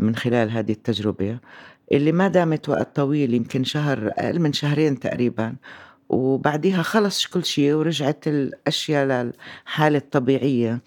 من 0.00 0.16
خلال 0.16 0.50
هذه 0.50 0.72
التجربة 0.72 1.38
اللي 1.92 2.12
ما 2.12 2.28
دامت 2.28 2.68
وقت 2.68 2.96
طويل 2.96 3.34
يمكن 3.34 3.64
شهر 3.64 4.12
أقل 4.18 4.38
من 4.40 4.52
شهرين 4.52 4.98
تقريبا 5.00 5.54
وبعديها 6.08 6.82
خلص 6.82 7.26
كل 7.26 7.44
شيء 7.44 7.72
ورجعت 7.74 8.28
الأشياء 8.28 9.06
للحاله 9.06 9.98
الطبيعيه 9.98 10.80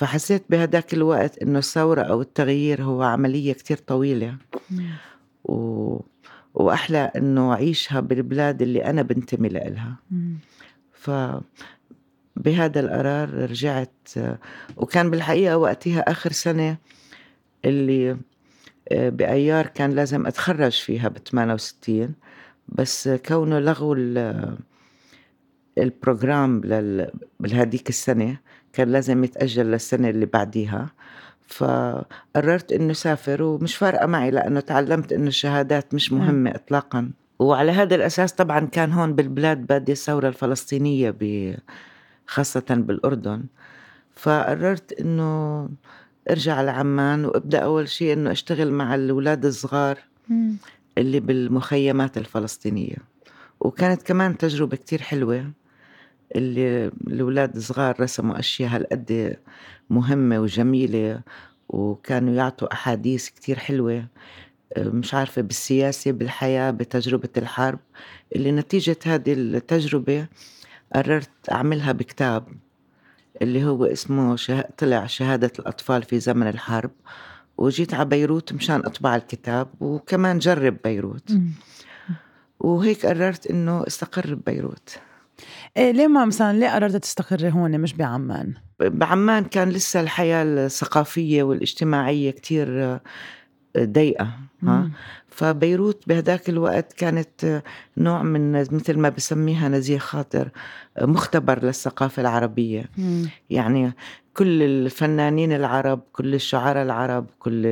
فحسيت 0.00 0.44
بهداك 0.50 0.94
الوقت 0.94 1.38
إنه 1.38 1.58
الثورة 1.58 2.02
أو 2.02 2.20
التغيير 2.20 2.82
هو 2.82 3.02
عملية 3.02 3.52
كتير 3.52 3.76
طويلة 3.76 4.36
مم. 4.70 4.90
و... 5.44 6.00
وأحلى 6.54 6.98
إنه 7.16 7.52
أعيشها 7.52 8.00
بالبلاد 8.00 8.62
اللي 8.62 8.84
أنا 8.84 9.02
بنتمي 9.02 9.48
لها. 9.48 9.94
ف 10.92 11.10
بهذا 12.36 12.80
القرار 12.80 13.34
رجعت 13.50 14.08
وكان 14.76 15.10
بالحقيقة 15.10 15.56
وقتها 15.56 16.00
آخر 16.00 16.32
سنة 16.32 16.76
اللي 17.64 18.16
آه، 18.92 19.08
بأيار 19.08 19.66
كان 19.66 19.90
لازم 19.90 20.26
أتخرج 20.26 20.72
فيها 20.72 21.08
ب 21.08 21.18
68 21.18 22.14
بس 22.68 23.08
كونه 23.08 23.58
لغوا 23.58 23.94
ال- 23.98 24.56
البروجرام 25.78 26.60
لل... 26.64 27.10
بهديك 27.40 27.88
السنة 27.88 28.36
كان 28.72 28.88
لازم 28.88 29.24
يتأجل 29.24 29.66
للسنة 29.66 30.08
اللي 30.10 30.26
بعديها. 30.26 30.90
فقررت 31.46 32.72
إنه 32.72 32.92
سافر 32.92 33.42
ومش 33.42 33.76
فارقة 33.76 34.06
معي 34.06 34.30
لأنه 34.30 34.60
تعلمت 34.60 35.12
إنه 35.12 35.28
الشهادات 35.28 35.94
مش 35.94 36.12
مهمة 36.12 36.50
اطلاقا. 36.50 37.10
وعلى 37.38 37.72
هذا 37.72 37.94
الأساس 37.94 38.32
طبعا 38.32 38.60
كان 38.60 38.92
هون 38.92 39.14
بالبلاد 39.14 39.66
بادية 39.66 39.92
الثورة 39.92 40.28
الفلسطينية 40.28 41.14
خاصة 42.26 42.64
بالأردن. 42.70 43.44
فقررت 44.14 45.00
إنه 45.00 45.68
أرجع 46.30 46.62
لعمان 46.62 47.24
وأبدأ 47.24 47.58
أول 47.58 47.88
شيء 47.88 48.12
إنه 48.12 48.30
أشتغل 48.32 48.72
مع 48.72 48.94
الأولاد 48.94 49.44
الصغار. 49.44 49.98
اللي 50.98 51.20
بالمخيمات 51.20 52.18
الفلسطينية. 52.18 52.96
وكانت 53.60 54.02
كمان 54.02 54.38
تجربة 54.38 54.76
كتير 54.76 55.02
حلوة. 55.02 55.50
اللي 56.36 56.86
الأولاد 57.06 57.56
الصغار 57.56 58.00
رسموا 58.00 58.38
أشياء 58.38 58.70
هالقد 58.70 59.36
مهمة 59.90 60.40
وجميلة 60.40 61.20
وكانوا 61.68 62.34
يعطوا 62.34 62.72
أحاديث 62.72 63.28
كتير 63.28 63.58
حلوة 63.58 64.06
مش 64.78 65.14
عارفة 65.14 65.42
بالسياسة 65.42 66.10
بالحياة 66.10 66.70
بتجربة 66.70 67.28
الحرب. 67.36 67.78
اللي 68.36 68.52
نتيجة 68.52 68.96
هذه 69.04 69.32
التجربة 69.32 70.26
قررت 70.94 71.30
أعملها 71.52 71.92
بكتاب 71.92 72.48
اللي 73.42 73.64
هو 73.64 73.84
اسمه 73.84 74.36
شه... 74.36 74.64
طلع 74.78 75.06
شهادة 75.06 75.52
الأطفال 75.58 76.02
في 76.02 76.20
زمن 76.20 76.46
الحرب. 76.48 76.90
وجيت 77.58 77.94
على 77.94 78.04
بيروت 78.04 78.52
مشان 78.52 78.80
أطبع 78.80 79.16
الكتاب 79.16 79.68
وكمان 79.80 80.38
جرب 80.38 80.76
بيروت. 80.84 81.32
وهيك 82.60 83.06
قررت 83.06 83.46
إنه 83.46 83.84
استقر 83.86 84.34
ببيروت. 84.34 84.98
إيه 85.76 85.90
ليه 85.90 86.06
ما 86.06 86.24
مثلا 86.24 86.58
ليه 86.58 86.68
قررت 86.74 86.96
تستقري 86.96 87.50
هون 87.52 87.80
مش 87.80 87.92
بعمان؟ 87.94 88.54
بعمان 88.80 89.44
كان 89.44 89.68
لسه 89.68 90.00
الحياة 90.00 90.42
الثقافية 90.42 91.42
والاجتماعية 91.42 92.30
كتير 92.30 92.98
ضيقة 93.78 94.30
ها. 94.62 94.90
فبيروت 95.28 96.08
بهداك 96.08 96.48
الوقت 96.48 96.92
كانت 96.92 97.62
نوع 97.96 98.22
من 98.22 98.52
مثل 98.52 98.98
ما 98.98 99.08
بسميها 99.08 99.68
نزيه 99.68 99.98
خاطر 99.98 100.48
مختبر 101.00 101.64
للثقافة 101.64 102.20
العربية 102.22 102.84
مم. 102.98 103.28
يعني 103.50 103.92
كل 104.34 104.62
الفنانين 104.62 105.52
العرب 105.52 106.00
كل 106.12 106.34
الشعراء 106.34 106.82
العرب 106.82 107.26
كل 107.38 107.66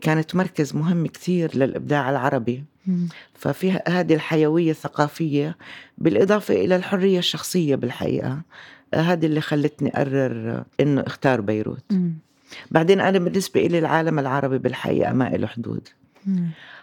كانت 0.00 0.34
مركز 0.34 0.76
مهم 0.76 1.06
كتير 1.06 1.56
للإبداع 1.56 2.10
العربي 2.10 2.64
مم. 2.86 3.08
ففي 3.34 3.80
هذه 3.88 4.14
الحيوية 4.14 4.70
الثقافية 4.70 5.56
بالإضافة 5.98 6.54
إلى 6.54 6.76
الحرية 6.76 7.18
الشخصية 7.18 7.74
بالحقيقة 7.74 8.40
هذه 8.94 9.26
اللي 9.26 9.40
خلتني 9.40 9.90
أقرر 9.94 10.64
إنه 10.80 11.04
أختار 11.06 11.40
بيروت. 11.40 11.92
بعدين 12.70 13.00
أنا 13.00 13.18
بالنسبة 13.18 13.66
إلي 13.66 13.78
العالم 13.78 14.18
العربي 14.18 14.58
بالحقيقة 14.58 15.12
ما 15.12 15.24
له 15.24 15.46
حدود. 15.46 15.88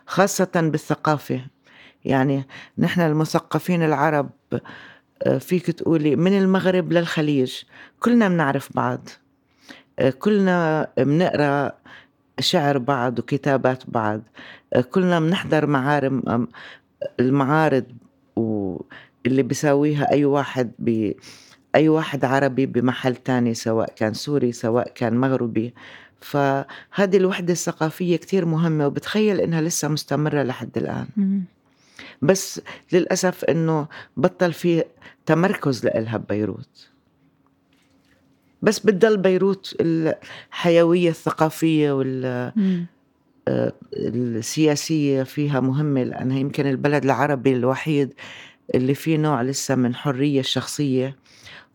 خاصة 0.05 0.51
بالثقافة 0.55 1.41
يعني 2.05 2.43
نحن 2.77 3.01
المثقفين 3.01 3.83
العرب 3.83 4.29
آه، 5.23 5.37
فيك 5.37 5.71
تقولي 5.71 6.15
من 6.15 6.37
المغرب 6.37 6.93
للخليج 6.93 7.53
كلنا 7.99 8.29
بنعرف 8.29 8.69
بعض 8.75 9.09
آه، 9.99 10.09
كلنا 10.09 10.87
بنقرأ 10.97 11.71
شعر 12.39 12.77
بعض 12.77 13.19
وكتابات 13.19 13.83
بعض. 13.87 14.21
آه، 14.73 14.81
كلنا 14.81 15.19
بنحضر 15.19 15.65
معارم 15.65 16.47
المعارض 17.19 17.85
واللي 18.35 19.43
بيساويها 19.43 20.11
أي 20.11 20.25
واحد 20.25 20.71
ب 20.79 21.11
أي 21.75 21.89
واحد 21.89 22.25
عربي 22.25 22.65
بمحل 22.65 23.15
تاني 23.15 23.53
سواء 23.53 23.93
كان 23.95 24.13
سوري 24.13 24.51
سواء 24.51 24.91
كان 24.95 25.17
مغربي. 25.17 25.73
فهذه 26.21 27.17
الوحدة 27.17 27.53
الثقافية 27.53 28.15
كتير 28.15 28.45
مهمة 28.45 28.87
وبتخيل 28.87 29.41
إنها 29.41 29.61
لسه 29.61 29.87
مستمرة 29.87 30.43
لحد 30.43 30.77
الآن. 30.77 31.07
بس 32.21 32.61
للأسف 32.93 33.45
إنه 33.45 33.87
بطل 34.17 34.53
في 34.53 34.83
تمركز 35.25 35.85
لإلها 35.85 36.17
ببيروت. 36.17 36.89
بس 38.65 38.79
بتضل 38.79 39.17
بيروت 39.17 39.75
الحيوية 39.81 41.09
الثقافية 41.09 41.91
وال 41.91 42.51
مم. 42.55 42.85
السياسية 43.93 45.23
فيها 45.23 45.59
مهمة 45.59 46.03
لأنها 46.03 46.39
يمكن 46.39 46.67
البلد 46.67 47.03
العربي 47.03 47.53
الوحيد 47.55 48.13
اللي 48.75 48.93
فيه 48.95 49.17
نوع 49.17 49.41
لسه 49.41 49.75
من 49.75 49.95
حرية 49.95 50.39
الشخصية 50.39 51.15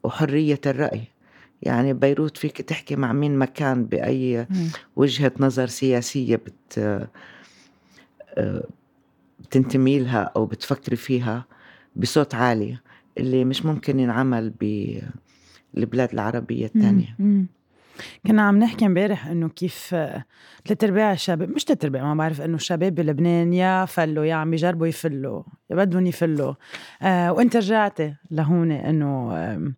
وحرية 0.05 0.61
الرأي 0.67 1.03
يعني 1.63 1.93
بيروت 1.93 2.37
فيك 2.37 2.61
تحكي 2.63 2.97
مع 2.97 3.13
مين 3.13 3.37
ما 3.37 3.45
كان 3.45 3.85
بأي 3.85 4.47
مم. 4.51 4.69
وجهة 4.97 5.33
نظر 5.41 5.67
سياسية 5.67 6.37
بت 6.37 7.07
بتنتمي 9.41 9.99
لها 9.99 10.33
أو 10.37 10.47
بتفكري 10.47 10.97
فيها 10.97 11.45
بصوت 11.97 12.35
عالي 12.35 12.79
اللي 13.19 13.45
مش 13.45 13.65
ممكن 13.65 14.01
ينعمل 14.01 14.51
بالبلاد 14.51 15.11
العربية 15.77 16.67
الثانية. 16.67 17.17
مم. 17.19 17.47
كنا 18.27 18.43
عم 18.43 18.59
نحكي 18.59 18.87
امبارح 18.87 19.27
إنه 19.27 19.49
كيف 19.49 19.91
آه، 19.95 20.25
ثلاث 20.67 20.85
ارباع 20.85 21.13
الشباب 21.13 21.51
مش 21.51 21.65
ثلاث 21.65 21.85
ارباع 21.85 22.03
ما 22.03 22.15
بعرف 22.15 22.41
إنه 22.41 22.57
الشباب 22.57 22.95
بلبنان 22.95 23.53
يا 23.53 23.85
فلوا 23.85 24.25
يا 24.25 24.35
عم 24.35 24.55
يجربوا 24.55 24.87
يفلوا 24.87 25.43
يا 25.71 25.77
بدهم 25.77 26.07
يفلوا. 26.07 26.55
آه 27.03 27.33
وإنت 27.33 27.57
رجعتي 27.57 28.15
لهون 28.31 28.73
إنه 28.73 29.33
آم، 29.37 29.75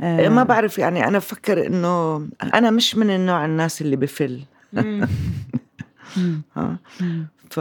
آه. 0.00 0.28
ما 0.28 0.42
بعرف 0.42 0.78
يعني 0.78 1.06
أنا 1.08 1.18
بفكر 1.18 1.66
إنه 1.66 2.16
أنا 2.54 2.70
مش 2.70 2.96
من 2.96 3.10
النوع 3.10 3.44
الناس 3.44 3.82
اللي 3.82 3.96
بفل. 3.96 4.40
مم. 6.16 6.42
ف 7.50 7.60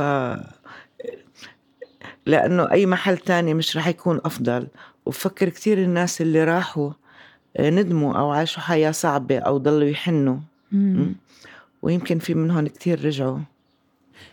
لأنه 2.25 2.71
أي 2.71 2.85
محل 2.85 3.17
تاني 3.17 3.53
مش 3.53 3.77
رح 3.77 3.87
يكون 3.87 4.19
أفضل. 4.25 4.67
وبفكر 5.05 5.49
كتير 5.49 5.77
الناس 5.83 6.21
اللي 6.21 6.43
راحوا 6.43 6.89
آه، 6.89 6.95
ندموا 7.60 8.13
أو 8.13 8.31
عاشوا 8.31 8.62
حياة 8.62 8.91
صعبة 8.91 9.38
أو 9.39 9.57
ضلوا 9.57 9.88
يحنوا 9.89 10.38
مم. 10.72 11.15
ويمكن 11.81 12.19
في 12.19 12.33
منهم 12.33 12.67
كتير 12.67 13.05
رجعوا 13.05 13.39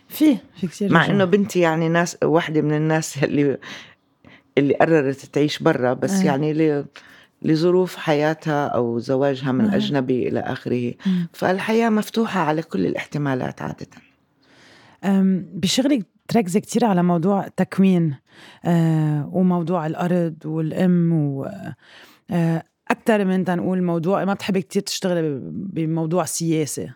في 0.09 0.37
في 0.55 0.67
كثير 0.67 0.93
مع. 0.93 1.05
إنه 1.05 1.25
بنتي 1.25 1.59
يعني 1.59 1.89
ناس 1.89 2.17
واحدة 2.23 2.61
من 2.61 2.73
الناس 2.73 3.17
اللي 3.23 3.57
اللي 4.57 4.73
قررت 4.73 5.19
تعيش 5.25 5.59
برا 5.63 5.93
بس 5.93 6.21
آه. 6.21 6.25
يعني. 6.25 6.83
لظروف 7.43 7.95
حياتها 7.95 8.67
أو 8.67 8.99
زواجها 8.99 9.51
من. 9.51 9.65
أجنبي 9.73 10.27
إلى 10.27 10.39
آخره 10.39 10.93
مم. 11.05 11.27
فالحياة 11.33 11.89
مفتوحة 11.89 12.39
على 12.39 12.61
كل 12.61 12.85
الاحتمالات 12.85 13.61
عادة 13.61 13.87
أم، 15.03 15.45
بشغلك 15.53 16.05
تركزي 16.27 16.59
كتير 16.59 16.85
على 16.85 17.03
موضوع 17.03 17.45
التكوين 17.45 18.15
آه 18.65 19.29
وموضوع 19.33 19.87
الأرض 19.87 20.35
والأم 20.45 21.11
و 21.13 21.47
آه 22.31 22.63
أكتر 22.91 23.25
من 23.25 23.45
تنقول 23.45 23.83
موضوع 23.83 24.25
ما 24.25 24.33
بتحبي 24.33 24.61
كتير 24.61 24.81
تشتغلي 24.81 25.39
بموضوع 25.53 26.25
سياسي 26.25 26.89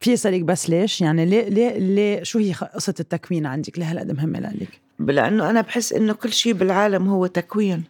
في 0.00 0.14
أسألك 0.14 0.42
بس 0.42 0.70
ليش؟ 0.70 1.00
يعني 1.00 1.24
ليه 1.26 1.48
ليه 1.48 1.78
ليه 1.78 2.22
شو 2.22 2.38
هي 2.38 2.52
قصة 2.52 2.94
التكوين 3.00 3.46
عندك؟ 3.46 3.78
ليه 3.78 3.90
هالقد 3.90 4.12
مهمة 4.12 4.40
لك؟ 4.40 4.80
لأنه 4.98 5.50
أنا 5.50 5.60
بحس 5.60 5.92
إنه 5.92 6.12
كل 6.12 6.32
شيء 6.32 6.52
بالعالم 6.52 7.08
هو 7.08 7.26
تكوين. 7.26 7.84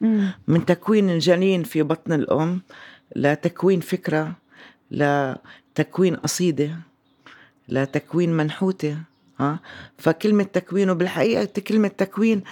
من 0.49 0.65
تكوين 0.65 1.11
الجنين 1.11 1.63
في 1.63 1.83
بطن 1.83 2.13
الأم 2.13 2.61
لتكوين 3.17 3.81
فكرة 3.81 4.33
لتكوين 4.91 6.17
قصيدة 6.17 6.71
لتكوين 7.69 8.33
منحوتة 8.37 8.99
ها؟ 9.41 9.59
فكلمة 9.99 10.43
تكوين 10.43 10.91
وبالحقيقة 10.91 11.61
كلمة 11.61 11.89
تكوين 11.89 12.43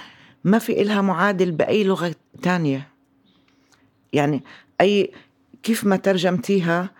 ما 0.45 0.59
في 0.59 0.83
إلها 0.83 1.01
معادل 1.01 1.51
بأي 1.51 1.85
لغة 1.85 2.15
تانية. 2.43 2.92
يعني 4.13 4.43
أي 4.81 5.11
كيف 5.63 5.85
ما 5.85 5.97
ترجمتيها 5.97 6.91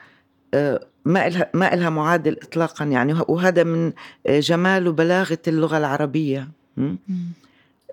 آه، 0.55 0.87
ما 1.05 1.27
إلها 1.27 1.51
ما 1.55 1.75
إلها 1.75 1.91
معادل 1.91 2.37
إطلاقا 2.43 2.85
يعني 2.85 3.15
وهذا 3.29 3.65
من 3.65 3.93
آه، 4.27 4.41
جمال 4.41 4.89
وبلاغة 4.89 5.39
اللغة 5.49 5.79
العربية. 5.79 6.49
م? 6.77 6.95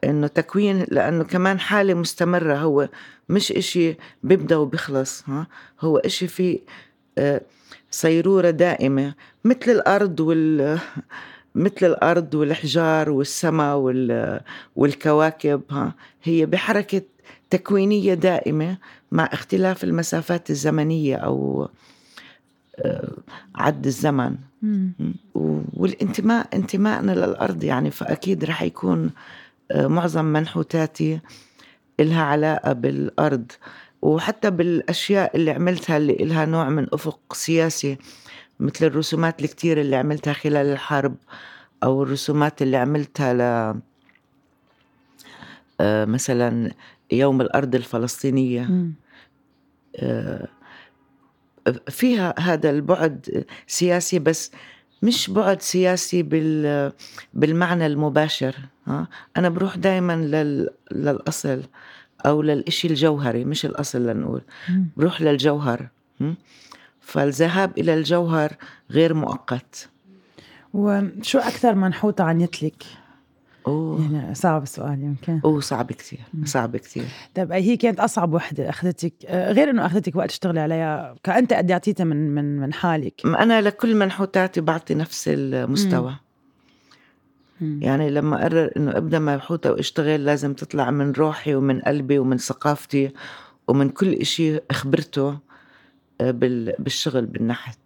إنه 0.03 0.27
تكوين 0.27 0.85
لأنه 0.91 1.23
كمان 1.23 1.59
حالة 1.59 1.93
مستمرة. 1.93 2.55
هو 2.55 2.89
مش 3.29 3.51
إشي 3.51 3.95
بيبدأ 4.23 4.55
وبيخلص 4.55 5.23
ها؟ 5.29 5.47
هو 5.81 5.97
إشي 5.97 6.27
في 6.27 6.59
آه، 7.17 7.41
صيرورة 7.91 8.49
دائمة. 8.49 9.13
مثل 9.45 9.71
الأرض 9.71 10.19
وال 10.19 10.79
مثل 11.55 11.85
الأرض 11.85 12.35
والحجار 12.35 13.09
والسماء 13.09 13.77
وال 13.77 14.39
والكواكب 14.75 15.61
ها 15.69 15.93
هي 16.23 16.45
بحركة 16.45 17.01
تكوينية 17.49 18.13
دائمة 18.13 18.77
مع 19.11 19.29
اختلاف 19.33 19.83
المسافات 19.83 20.49
الزمنية 20.49 21.15
أو 21.15 21.69
آه، 22.79 23.11
عد 23.55 23.85
الزمن 23.85 24.35
مم. 24.61 24.93
والانتماء 25.73 26.47
انتمائنا 26.53 27.11
للأرض 27.11 27.63
يعني 27.63 27.91
فأكيد 27.91 28.43
رح 28.43 28.61
يكون 28.61 29.11
آه، 29.71 29.87
معظم 29.87 30.25
منحوتاتي 30.25 31.19
إلها 31.99 32.23
علاقة 32.23 32.73
بالأرض 32.73 33.51
وحتى 34.01 34.51
بالأشياء 34.51 35.35
اللي 35.35 35.51
عملتها 35.51 35.97
اللي 35.97 36.13
إلها 36.13 36.45
نوع 36.45 36.69
من 36.69 36.87
أفق 36.93 37.33
سياسي 37.33 37.97
مثل 38.59 38.85
الرسومات 38.85 39.41
الكتير 39.43 39.81
اللي 39.81 39.95
عملتها 39.95 40.33
خلال 40.33 40.65
الحرب 40.67 41.15
أو 41.83 42.03
الرسومات 42.03 42.61
اللي 42.61 42.77
عملتها 42.77 43.33
ل 43.33 43.41
آه، 45.81 46.05
مثلا 46.05 46.71
يوم 47.11 47.41
الأرض 47.41 47.75
الفلسطينية. 47.75 48.69
آه، 49.95 50.47
فيها 51.89 52.35
هذا 52.39 52.69
البعد 52.69 53.45
سياسي 53.67 54.19
بس 54.19 54.51
مش 55.03 55.29
بعد 55.29 55.61
سياسي 55.61 56.23
بال 56.23 56.91
بالمعنى 57.33 57.85
المباشر 57.85 58.55
ها 58.87 59.07
أنا 59.37 59.49
بروح 59.49 59.77
دائما 59.77 60.15
لل 60.15 60.69
للأصل 60.91 61.61
أو 62.25 62.41
للإشي 62.41 62.87
الجوهري 62.87 63.45
مش 63.45 63.65
الأصل 63.65 64.07
لنقول. 64.07 64.41
بروح 64.97 65.21
للجوهر? 65.21 65.87
فالذهاب 67.09 67.77
إلى 67.77 67.93
الجوهر 67.93 68.55
غير 68.91 69.13
مؤقت. 69.13 69.89
وشو 70.73 71.39
أكثر 71.39 71.75
منحوتة 71.75 72.23
عنيتلك؟ 72.23 72.83
أوه. 73.67 74.01
يعني 74.13 74.35
صعب 74.35 74.63
السؤال 74.63 75.03
يمكن. 75.03 75.41
أوه 75.45 75.59
صعب 75.59 75.91
كتير 75.91 76.19
صعب 76.45 76.77
كتير. 76.77 77.03
طيب 77.35 77.51
هي 77.51 77.77
كانت 77.77 77.99
أصعب 77.99 78.33
وحدة 78.33 78.69
أخذتك؟ 78.69 79.13
آه، 79.25 79.51
غير 79.51 79.69
إنه 79.69 79.85
أخذتك 79.85 80.15
وقت 80.15 80.29
تشتغلي 80.29 80.59
عليها 80.59 81.15
كأنت 81.23 81.53
قد 81.53 81.71
أعطيتها 81.71 82.03
من 82.03 82.35
من 82.35 82.59
من 82.59 82.73
حالك. 82.73 83.25
أنا 83.25 83.61
لكل 83.61 83.95
منحوتاتي 83.95 84.61
بعطي 84.61 84.93
نفس 84.93 85.27
المستوى. 85.27 86.15
مم. 87.61 87.79
يعني 87.81 88.09
لما 88.09 88.41
أقرر 88.41 88.71
إنه 88.77 88.97
أبدأ 88.97 89.19
مبحوثة 89.19 89.71
وأشتغل 89.71 90.25
لازم 90.25 90.53
تطلع 90.53 90.91
من 90.91 91.11
روحي 91.11 91.55
ومن 91.55 91.81
قلبي 91.81 92.19
ومن 92.19 92.37
ثقافتي 92.37 93.11
ومن 93.67 93.89
كل 93.89 94.13
إشي 94.13 94.59
خبرته 94.71 95.48
بالشغل 96.21 97.25
بالنحت. 97.25 97.79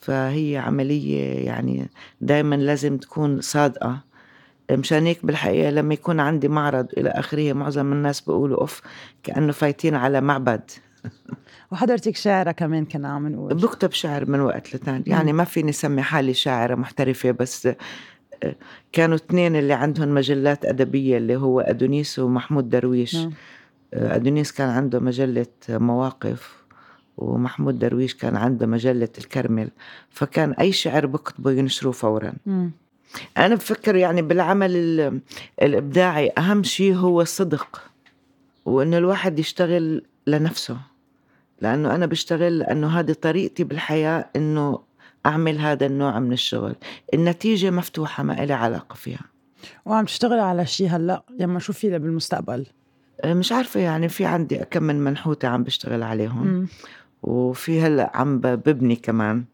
فهي 0.00 0.56
عملية 0.56 1.46
يعني 1.46 1.88
دايما 2.20 2.54
لازم 2.54 2.96
تكون 2.96 3.40
صادقة. 3.40 4.00
مشان 4.70 5.06
هيك 5.06 5.26
بالحقيقة 5.26 5.70
لما 5.70 5.94
يكون 5.94 6.20
عندي 6.20 6.48
معرض 6.48 6.86
إلى 6.96 7.10
آخره 7.10 7.52
معظم 7.52 7.92
الناس 7.92 8.20
بيقولوا 8.20 8.60
أوف 8.60 8.82
كأنه 9.22 9.52
فايتين 9.52 9.94
على 9.94 10.20
معبد. 10.20 10.70
وحضرتك 11.72 12.16
شاعرة 12.16 12.52
كمان 12.52 12.84
كنا 12.84 13.08
عم 13.08 13.28
نقول. 13.28 13.54
بكتب 13.54 13.92
شعر 13.92 14.30
من 14.30 14.40
وقت 14.40 14.74
لتاني. 14.74 15.04
يعني 15.06 15.32
ما 15.32 15.44
فيني 15.44 15.72
سمي 15.72 16.02
حالي 16.02 16.34
شاعرة 16.34 16.74
محترفة 16.74 17.30
بس 17.30 17.66
آه، 17.66 18.54
كانوا 18.92 19.16
اثنين 19.16 19.56
اللي 19.56 19.72
عندهم 19.72 20.14
مجلات 20.14 20.64
أدبية 20.64 21.16
اللي 21.16 21.36
هو 21.36 21.60
أدونيس 21.60 22.18
ومحمود 22.18 22.70
درويش. 22.70 23.16
نعم. 23.16 23.32
أدونيس 23.92 24.52
كان 24.52 24.68
عنده 24.68 25.00
مجلة 25.00 25.46
مواقف 25.68 26.62
ومحمود 27.16 27.78
درويش 27.78 28.14
كان 28.14 28.36
عنده 28.36 28.66
مجلة 28.66 29.08
الكرمل 29.18 29.70
فكان 30.10 30.52
أي 30.52 30.72
شعر 30.72 31.06
بكتبه 31.06 31.50
ينشروه 31.50 31.92
فورا. 31.92 32.32
مم. 32.46 32.70
أنا 33.38 33.54
بفكر 33.54 33.96
يعني 33.96 34.22
بالعمل 34.22 34.76
ال- 34.76 35.20
الإبداعي 35.62 36.32
أهم 36.38 36.62
شيء 36.62 36.94
هو 36.94 37.20
الصدق 37.20 37.82
وإنه 38.64 38.98
الواحد 38.98 39.38
يشتغل 39.38 40.02
لنفسه. 40.26 40.76
لأنه 41.60 41.94
أنا 41.94 42.06
بشتغل 42.06 42.58
لأنه 42.58 43.00
هذه 43.00 43.12
طريقتي 43.12 43.64
بالحياة 43.64 44.28
إنه 44.36 44.80
أعمل 45.26 45.58
هذا 45.58 45.86
النوع 45.86 46.18
من 46.18 46.32
الشغل. 46.32 46.74
النتيجة 47.14 47.70
مفتوحة 47.70 48.22
ما 48.22 48.42
إلي 48.42 48.52
علاقة 48.52 48.94
فيها. 48.94 49.24
وعم 49.84 50.04
تشتغلي 50.04 50.40
على 50.40 50.66
شيء 50.66 50.88
هلأ 50.88 51.22
يما 51.40 51.58
شو 51.58 51.72
في 51.72 51.98
بالمستقبل؟ 51.98 52.66
مش 53.26 53.52
عارفة 53.52 53.80
يعني 53.80 54.08
في 54.08 54.24
عندي 54.24 54.56
كم 54.70 54.82
من 54.82 55.04
منحوتة 55.04 55.48
عم 55.48 55.62
بشتغل 55.64 56.02
عليهم 56.02 56.46
مم. 56.46 56.66
وفي 57.22 57.80
هلأ 57.80 58.10
عم 58.14 58.38
ببني 58.40 58.96
كمان 58.96 59.44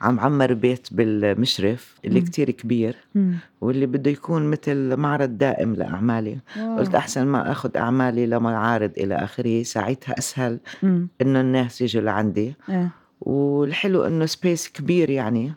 عم 0.00 0.20
عمر 0.20 0.52
بيت 0.54 0.88
بالمشرف 0.90 1.94
اللي. 2.04 2.20
كتير 2.20 2.50
كبير 2.50 2.96
مم. 3.14 3.34
واللي 3.60 3.86
بده 3.86 4.10
يكون 4.10 4.50
مثل 4.50 4.96
معرض 4.96 5.38
دائم 5.38 5.74
لأعمالي 5.74 6.38
واو. 6.58 6.78
قلت 6.78 6.94
أحسن 6.94 7.26
ما 7.26 7.52
أخذ 7.52 7.76
أعمالي 7.76 8.26
لمعارض 8.26 8.90
إلى 8.98 9.14
آخره 9.14 9.62
ساعتها 9.62 10.18
أسهل 10.18 10.58
مم. 10.82 11.08
إنه 11.22 11.40
الناس 11.40 11.80
يجوا 11.82 12.02
لعندي 12.02 12.54
إيه. 12.68 12.90
والحلو 13.20 14.02
إنه 14.04 14.26
space 14.26 14.68
كبير 14.68 15.10
يعني 15.10 15.52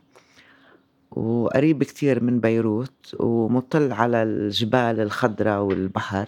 وقريب 1.12 1.84
كتير 1.84 2.24
من 2.24 2.40
بيروت 2.40 3.16
ومطل 3.20 3.92
على 3.92 4.24
الجبال 4.24 5.00
الخضراء 5.00 5.62
والبحر 5.62 6.28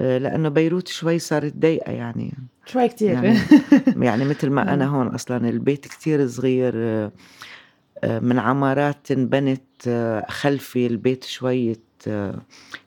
آه، 0.00 0.18
لأنه 0.18 0.48
بيروت 0.48 0.88
شوي 0.88 1.18
صارت 1.18 1.56
ضيقة 1.56 1.92
يعني. 1.92 2.34
شوي 2.66 2.88
كتير. 2.88 3.12
يعني 3.12 3.38
يعني 4.08 4.24
مثل 4.24 4.50
ما 4.50 4.74
أنا 4.74 4.88
مم. 4.88 4.94
هون 4.94 5.06
أصلا 5.06 5.48
البيت 5.48 5.88
كتير 5.88 6.26
صغير 6.26 6.72
آه، 6.76 7.12
آه، 8.04 8.18
من 8.18 8.38
عمارات 8.38 9.10
انبنت 9.10 9.62
آه، 9.88 10.26
خلفي 10.28 10.86
البيت 10.86 11.24
شوي 11.24 11.76
آه، 12.08 12.42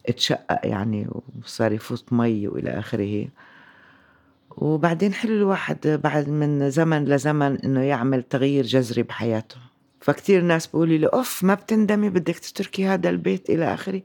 اتشقق 0.05 0.59
يعني 0.63 1.07
وصار 1.43 1.71
يفوت 1.71 2.13
مي 2.13 2.47
وإلى 2.47 2.69
آخره. 2.69 3.27
وبعدين 4.57 5.13
حلو 5.13 5.33
الواحد 5.33 5.87
بعد 6.03 6.29
من 6.29 6.69
زمن 6.69 7.05
لزمن 7.05 7.57
إنه 7.57 7.81
يعمل 7.81 8.23
تغيير 8.23 8.65
جذري 8.65 9.03
بحياته. 9.03 9.55
فكتير 9.99 10.41
ناس 10.41 10.67
بيقولوا 10.67 10.97
لي 10.97 11.07
أوف 11.07 11.43
ما 11.43 11.53
بتندمي 11.53 12.09
بدك 12.09 12.39
تتركي 12.39 12.85
هذا 12.85 13.09
البيت 13.09 13.49
إلى 13.49 13.73
آخره. 13.73 14.01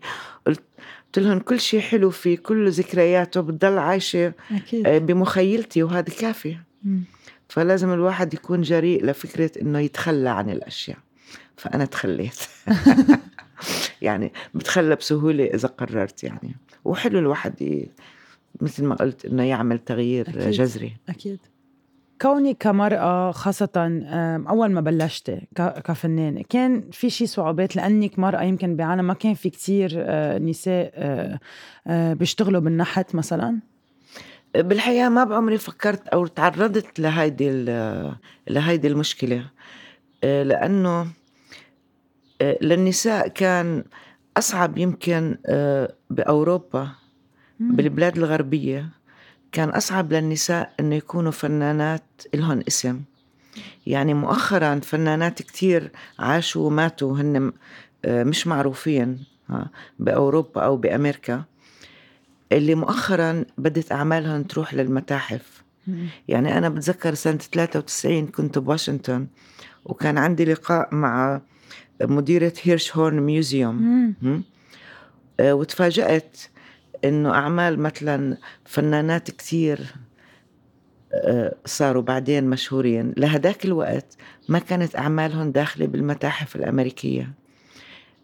قلت 0.46 0.62
قلت 1.08 1.18
لهم 1.18 1.38
كل 1.38 1.60
شيء 1.60 1.80
حلو 1.80 2.10
فيه 2.10 2.38
كل 2.38 2.70
ذكرياته 2.70 3.40
بتضل 3.40 3.78
عايشة 3.78 4.32
أكيد. 4.50 4.86
آه، 4.86 4.98
بمخيلتي 4.98 5.82
وهذا 5.82 6.12
كافي. 6.20 6.56
فلازم 7.48 7.92
الواحد 7.92 8.34
يكون 8.34 8.62
جريء 8.62 9.04
لفكرة 9.04 9.50
إنه 9.62 9.78
يتخلى 9.78 10.28
عن 10.28 10.50
الأشياء. 10.50 10.98
فأنا 11.56 11.84
تخليت. 11.84 12.38
يعني 14.02 14.32
بتخلى 14.54 14.96
بسهولة 14.96 15.44
إذا 15.44 15.68
قررت 15.68 16.24
يعني. 16.24 16.56
وحلو 16.84 17.18
الواحد 17.18 17.62
ي... 17.62 17.88
مثل 18.60 18.84
ما 18.84 18.94
قلت 18.94 19.24
إنه 19.24 19.42
يعمل 19.42 19.78
تغيير 19.78 20.28
أكيد. 20.28 20.50
جذري. 20.50 20.96
أكيد. 21.08 21.38
كوني 22.22 22.54
كمرأة 22.54 23.30
خاصة 23.30 24.02
أول 24.48 24.72
ما 24.72 24.80
بلشتي 24.80 25.46
كفنانة 25.56 26.42
كان 26.48 26.90
في 26.92 27.10
شي 27.10 27.26
صعوبات 27.26 27.76
لأنك 27.76 28.18
مرأة 28.18 28.42
يمكن 28.42 28.76
بعالم 28.76 29.04
ما 29.04 29.14
كان 29.14 29.34
في 29.34 29.50
كتير 29.50 29.90
آه، 29.96 30.38
نساء 30.38 30.92
آه، 30.94 31.40
آه، 31.86 32.14
بيشتغلوا 32.14 32.60
بالنحت 32.60 33.14
مثلا 33.14 33.58
بالحقيقة 34.54 35.08
ما 35.08 35.24
بعمري 35.24 35.58
فكرت 35.58 36.08
أو 36.08 36.26
تعرضت 36.26 37.00
لهيدي 37.00 37.50
لهيدي 38.48 38.88
المشكلة 38.88 39.50
لأنه 40.22 41.06
للنساء 42.42 43.28
كان 43.28 43.84
أصعب 44.36 44.78
يمكن 44.78 45.36
بأوروبا. 46.10 46.88
بالبلاد 47.60 48.16
الغربية 48.16 48.88
كان 49.52 49.68
أصعب 49.68 50.12
للنساء 50.12 50.72
إنه 50.80 50.94
يكونوا 50.96 51.32
فنانات 51.32 52.02
إلهن 52.34 52.62
اسم 52.68 53.00
يعني 53.86 54.14
مؤخرا 54.14 54.80
فنانات 54.80 55.42
كتير 55.42 55.90
عاشوا 56.18 56.66
وماتوا 56.66 57.16
هن 57.16 57.52
آه، 58.04 58.24
مش 58.24 58.46
معروفين 58.46 59.24
ها، 59.50 59.70
بأوروبا 59.98 60.60
أو 60.60 60.76
بأمريكا 60.76 61.44
اللي 62.52 62.74
مؤخرا 62.74 63.44
بدت 63.58 63.92
أعمالهم 63.92 64.42
تروح 64.42 64.74
للمتاحف. 64.74 65.62
يعني 66.28 66.58
أنا 66.58 66.68
بتذكر 66.68 67.14
سنة 67.14 67.36
93 67.36 68.26
كنت 68.26 68.58
بواشنطن 68.58 69.26
وكان 69.84 70.18
عندي 70.18 70.44
لقاء 70.44 70.94
مع 70.94 71.40
مديرة 72.02 72.52
Hirshhorn 72.62 73.20
Museum. 73.20 74.14
آه، 75.40 75.52
وتفاجأت 75.54 76.36
إنه 77.04 77.30
أعمال 77.34 77.78
مثلا 77.80 78.36
فنانات 78.64 79.30
كتير 79.30 79.80
آه، 81.12 81.54
صاروا 81.66 82.02
بعدين 82.02 82.44
مشهورين 82.44 83.14
لهداك 83.16 83.64
الوقت 83.64 84.16
ما 84.48 84.58
كانت 84.58 84.96
أعمالهم 84.96 85.50
داخلة 85.50 85.86
بالمتاحف 85.86 86.56
الأمريكية 86.56 87.32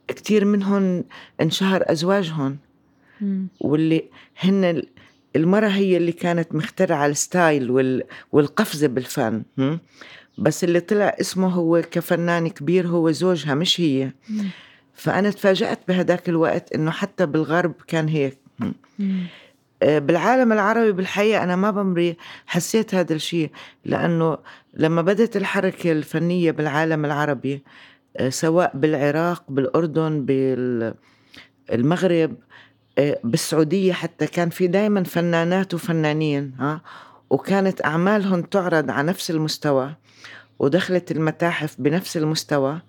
كتير 0.09 0.45
منهم 0.45 1.05
انشهر 1.41 1.83
أزواجهم 1.87 2.59
مم. 3.21 3.47
واللي 3.61 4.05
هن 4.41 4.65
ال- 4.65 4.87
المرة 5.37 5.69
هي 5.69 5.97
اللي 5.97 6.13
كانت 6.13 6.55
مخترعة 6.55 7.07
ال 7.07 7.17
style 7.17 7.70
وال- 7.71 8.05
والقفزة 8.33 8.87
بالفن؟ 8.87 9.43
بس 10.39 10.65
اللي 10.65 10.81
طلع 10.81 11.17
اسمه 11.21 11.49
هو 11.49 11.83
كفنان 11.91 12.49
كبير 12.49 12.87
هو 12.89 13.11
زوجها 13.11 13.55
مش 13.55 13.81
هي 13.81 14.13
مم. 14.31 14.49
فأنا 14.95 15.31
تفاجأت 15.31 15.79
بهداك 15.89 16.29
الوقت 16.29 16.73
إنه 16.73 16.91
حتى 16.91 17.27
بالغرب 17.27 17.75
كان 17.87 18.09
هيك 18.09 18.39
بالعالم 19.83 20.53
العربي 20.53 20.93
بالحقيقة 20.93 21.43
أنا 21.43 21.57
ما 21.57 21.71
بعمري 21.71 22.17
حسيت 22.47 22.95
هذا 22.95 23.14
الشيء 23.14 23.51
لأنه 23.85 24.38
لما 24.75 25.03
بدت 25.03 25.37
الحركة 25.37 25.93
الفنية 25.93 26.51
بالعالم 26.51 27.05
العربي 27.05 27.62
آه، 28.17 28.29
سواء 28.29 28.71
بالعراق 28.75 29.45
بالأردن 29.49 30.25
بالمغرب 31.69 32.37
آه، 32.99 33.21
بالسعودية 33.25 33.93
حتى 33.93 34.27
كان 34.27 34.51
في 34.51 34.67
دايما 34.67 35.03
فنانات 35.03 35.75
وفنانين 35.75 36.55
ها؟ 36.59 36.81
وكانت 37.31 37.85
أعمالهم 37.85 38.43
تعرض 38.43 38.90
على 38.90 39.09
نفس 39.09 39.31
المستوى 39.31 39.95
ودخلت 40.59 41.11
المتاحف 41.11 41.77
بنفس 41.79 42.17
المستوى 42.17 42.81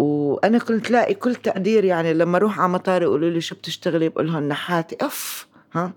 وأنا 0.00 0.58
كنت 0.58 0.90
لاقي 0.90 1.14
كل 1.14 1.34
تقدير 1.34 1.84
يعني 1.84 2.14
لما 2.14 2.36
أروح 2.36 2.60
على 2.60 2.68
مطار 2.72 3.02
يقولوا 3.02 3.30
لي 3.30 3.40
شو 3.40 3.54
بتشتغلي؟ 3.54 4.08
بقول 4.08 4.26
لهم 4.26 4.48
نحاتي 4.48 4.96
أف 5.00 5.46
ها 5.72 5.92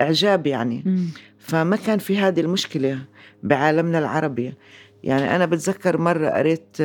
إعجاب 0.00 0.46
يعني. 0.46 0.82
مم. 0.86 1.06
فما 1.38 1.76
كان 1.76 1.98
في 1.98 2.18
هذه 2.18 2.40
المشكلة 2.40 2.98
بعالمنا 3.42 3.98
العربي. 3.98 4.54
يعني 5.04 5.36
أنا 5.36 5.46
بتذكر 5.46 5.98
مرة 5.98 6.28
قريت 6.30 6.76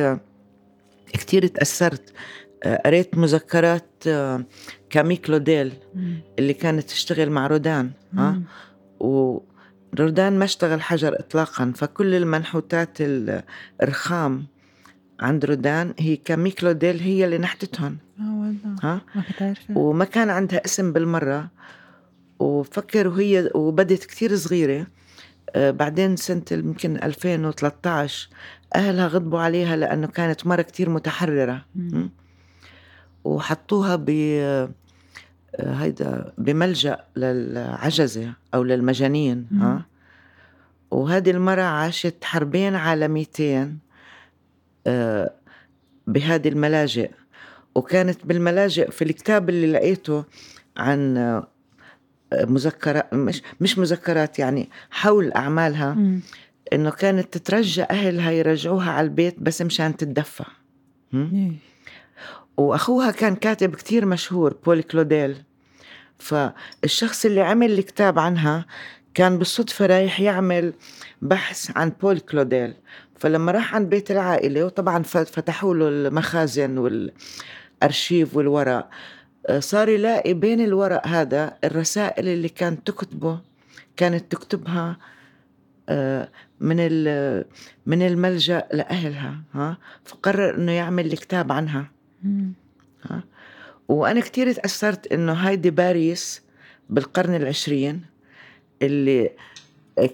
كتير 1.12 1.46
تأثرت. 1.46 2.12
آه، 2.64 2.82
قريت 2.86 3.18
مذكرات 3.18 3.90
آه، 4.06 4.44
كامي 4.90 5.16
كلوديل. 5.16 5.72
اللي 6.38 6.52
كانت 6.54 6.82
تشتغل 6.88 7.30
مع 7.30 7.46
رودان 7.46 7.90
ها. 8.14 8.30
مم. 8.30 8.42
ورودان 9.00 10.38
ما 10.38 10.44
اشتغل 10.44 10.82
حجر 10.82 11.18
إطلاقا. 11.18 11.72
فكل 11.76 12.14
المنحوتات 12.14 13.00
ال- 13.00 13.42
الرخام 13.82 14.46
عند 15.20 15.44
رودان 15.44 15.94
هي 15.98 16.16
كامي 16.16 16.50
كلوديل 16.50 17.00
هي 17.00 17.24
اللي 17.24 17.38
نحتتهم 17.38 17.98
آه 18.20 18.22
والله. 18.22 18.76
ها؟ 18.82 19.00
ما 19.14 19.22
كنت 19.38 19.58
وما 19.76 20.04
كان 20.04 20.30
عندها 20.30 20.64
اسم 20.64 20.92
بالمرة. 20.92 21.48
وفكر 22.38 23.08
وهي 23.08 23.50
وبدت 23.54 24.04
كتير 24.04 24.36
صغيرة. 24.36 24.86
آه، 25.56 25.70
بعدين 25.70 26.16
سنة 26.16 26.42
يمكن 26.52 26.96
2013 26.96 28.28
أهلها 28.74 29.06
غضبوا 29.06 29.40
عليها 29.40 29.76
لأنه 29.76 30.06
كانت 30.06 30.46
مرة 30.46 30.62
كتير 30.62 30.90
متحررة. 30.90 31.64
م? 31.74 32.08
وحطوها 33.24 33.96
ب 33.96 34.10
آه، 34.10 34.68
هيدا 35.58 36.32
بملجأ 36.38 36.98
للعجزة 37.16 38.32
أو 38.54 38.62
للمجانين. 38.62 39.46
ها؟ 39.52 39.86
وهذه 40.90 41.30
المرة 41.30 41.62
عاشت 41.62 42.24
حربين 42.24 42.74
عالميتين. 42.74 43.83
بهذه 46.06 46.48
الملاجئ 46.48 47.10
وكانت 47.74 48.26
بالملاجئ 48.26 48.90
في 48.90 49.04
الكتاب 49.04 49.48
اللي 49.48 49.72
لقيته 49.72 50.24
عن 50.76 51.16
آه، 51.16 51.46
مذكرات 52.32 53.14
مش 53.14 53.42
مش 53.60 53.78
مذكرات 53.78 54.38
يعني 54.38 54.68
حول 54.90 55.32
أعمالها 55.32 55.94
مم. 55.94 56.20
إنه 56.72 56.90
كانت 56.90 57.38
تترجى 57.38 57.82
أهلها 57.82 58.30
يرجعوها 58.30 58.90
على 58.90 59.04
البيت 59.04 59.40
بس 59.40 59.62
مشان 59.62 59.96
تتدفى? 59.96 60.44
إيه. 61.14 61.52
وأخوها 62.56 63.10
كان 63.10 63.36
كاتب 63.36 63.74
كتير 63.74 64.06
مشهور 64.06 64.54
بول 64.64 64.82
كلوديل 64.82 65.36
فالشخص 66.18 67.24
اللي 67.24 67.40
عمل 67.40 67.72
الكتاب 67.72 68.18
عنها 68.18 68.66
كان 69.14 69.38
بالصدفة 69.38 69.86
رايح 69.86 70.20
يعمل 70.20 70.72
بحث 71.22 71.76
عن 71.76 71.92
بول 72.02 72.20
كلوديل 72.20 72.74
فلما 73.16 73.52
راح 73.52 73.74
عند 73.74 73.88
بيت 73.88 74.10
العائلة 74.10 74.64
وطبعا 74.64 75.02
فتحوا 75.02 75.74
له 75.74 75.88
المخازن 75.88 76.78
والأرشيف 76.78 78.36
والورق 78.36 78.90
آه، 79.46 79.60
صار 79.60 79.88
يلاقي 79.88 80.34
بين 80.34 80.60
الورق 80.60 81.06
هذا 81.06 81.56
الرسائل 81.64 82.28
اللي 82.28 82.48
كانت 82.48 82.86
تكتبه 82.86 83.40
كانت 83.96 84.32
تكتبها 84.32 84.96
آه، 85.88 86.28
من 86.60 86.76
ال- 86.78 87.44
من 87.86 88.02
الملجأ 88.02 88.68
لأهلها 88.72 89.40
ها؟ 89.54 89.78
فقرر 90.04 90.54
إنه 90.54 90.72
يعمل 90.72 91.06
الكتاب 91.12 91.52
عنها. 91.52 91.90
مم. 92.22 92.52
وأنا 93.88 94.20
كتير 94.20 94.52
تأثرت 94.52 95.12
إنه 95.12 95.32
هايدي 95.32 95.70
باريس 95.70 96.42
بالقرن 96.90 97.34
العشرين 97.34 98.02
اللي 98.82 99.30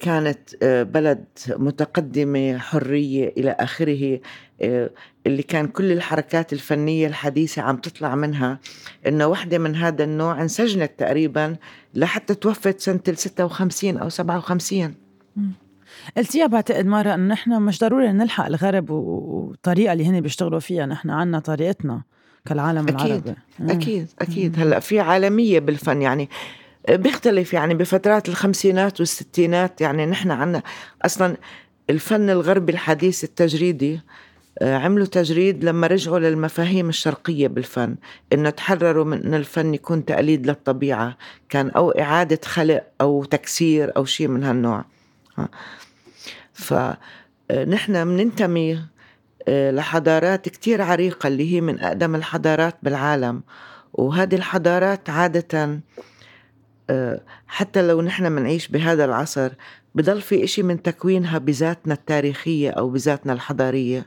كانت 0.00 0.38
آه، 0.62 0.82
بلد 0.82 1.24
متقدمة 1.48 2.58
حرية 2.58 3.32
إلى 3.36 3.50
آخره 3.50 4.20
آه، 4.62 4.90
اللي 5.26 5.42
كان 5.42 5.66
كل 5.66 5.92
الحركات 5.92 6.52
الفنية 6.52 7.06
الحديثة 7.06 7.62
عم 7.62 7.76
تطلع 7.76 8.14
منها 8.14 8.58
إنه 9.06 9.26
وحدة 9.26 9.58
من 9.58 9.76
هذا 9.76 10.04
النوع 10.04 10.42
انسجنت 10.42 10.92
تقريبا 10.98 11.56
لحتى 11.94 12.34
توفت 12.34 12.80
سنة 12.80 13.00
ال 13.08 13.18
56 13.18 13.96
أو 13.96 14.08
57 14.08 14.94
قلتيها 16.16 16.46
بعتقد 16.46 16.86
مرة 16.86 17.14
إنه 17.14 17.32
نحن 17.32 17.62
مش 17.62 17.80
ضروري 17.80 18.12
نلحق 18.12 18.46
الغرب 18.46 18.90
والطريقة 18.90 19.92
اللي 19.92 20.06
هن 20.06 20.20
بيشتغلوا 20.20 20.60
فيها 20.60 20.86
نحن 20.86 21.10
عنا 21.10 21.38
طريقتنا 21.38 22.02
كالعالم 22.44 22.88
أكيد، 22.88 23.00
العربي. 23.00 23.34
أكيد 23.60 24.06
أكيد. 24.20 24.58
هلأ 24.58 24.80
في 24.80 25.00
عالمية 25.00 25.58
بالفن 25.58 26.02
يعني 26.02 26.28
بيختلف 26.88 27.52
يعني 27.52 27.74
بفترات 27.74 28.28
الخمسينات 28.28 29.00
والستينات 29.00 29.80
يعني 29.80 30.06
نحن 30.06 30.30
عنا 30.30 30.62
أصلا 31.04 31.36
الفن 31.90 32.30
الغربي 32.30 32.72
الحديث 32.72 33.24
التجريدي 33.24 34.00
آه، 34.58 34.76
عملوا 34.76 35.06
تجريد 35.06 35.64
لما 35.64 35.86
رجعوا 35.86 36.18
للمفاهيم 36.18 36.88
الشرقية 36.88 37.48
بالفن 37.48 37.96
إنه 38.32 38.50
تحرروا 38.50 39.04
من 39.04 39.24
إن 39.24 39.34
الفن 39.34 39.74
يكون 39.74 40.04
تقليد 40.04 40.46
للطبيعة 40.46 41.16
كان 41.48 41.70
أو 41.70 41.90
إعادة 41.90 42.40
خلق 42.44 42.82
أو 43.00 43.24
تكسير 43.24 43.92
أو 43.96 44.04
شيء 44.04 44.28
من 44.28 44.44
هالنوع. 44.44 44.84
فنحن 46.52 48.04
بننتمي 48.04 48.84
آه، 49.48 49.70
لحضارات 49.70 50.48
كتير 50.48 50.82
عريقة 50.82 51.26
اللي 51.26 51.54
هي 51.54 51.60
من 51.60 51.80
أقدم 51.80 52.14
الحضارات 52.14 52.76
بالعالم 52.82 53.42
وهذه 53.92 54.34
الحضارات 54.34 55.10
عادة 55.10 55.62
آه، 55.62 55.78
حتى 57.46 57.86
لو 57.86 58.02
نحن 58.02 58.32
منعيش 58.32 58.68
بهذا 58.68 59.04
العصر 59.04 59.50
بضل 59.94 60.20
في 60.20 60.44
إشي 60.44 60.62
من 60.62 60.82
تكوينها 60.82 61.38
بذاتنا 61.38 61.94
التاريخية 61.94 62.70
أو 62.70 62.90
بذاتنا 62.90 63.32
الحضارية 63.32 64.06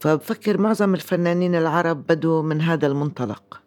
فبفكر 0.00 0.60
معظم 0.60 0.94
الفنانين 0.94 1.54
العرب 1.54 2.06
بدوا 2.06 2.42
من 2.42 2.60
هذا 2.60 2.86
المنطلق. 2.86 3.60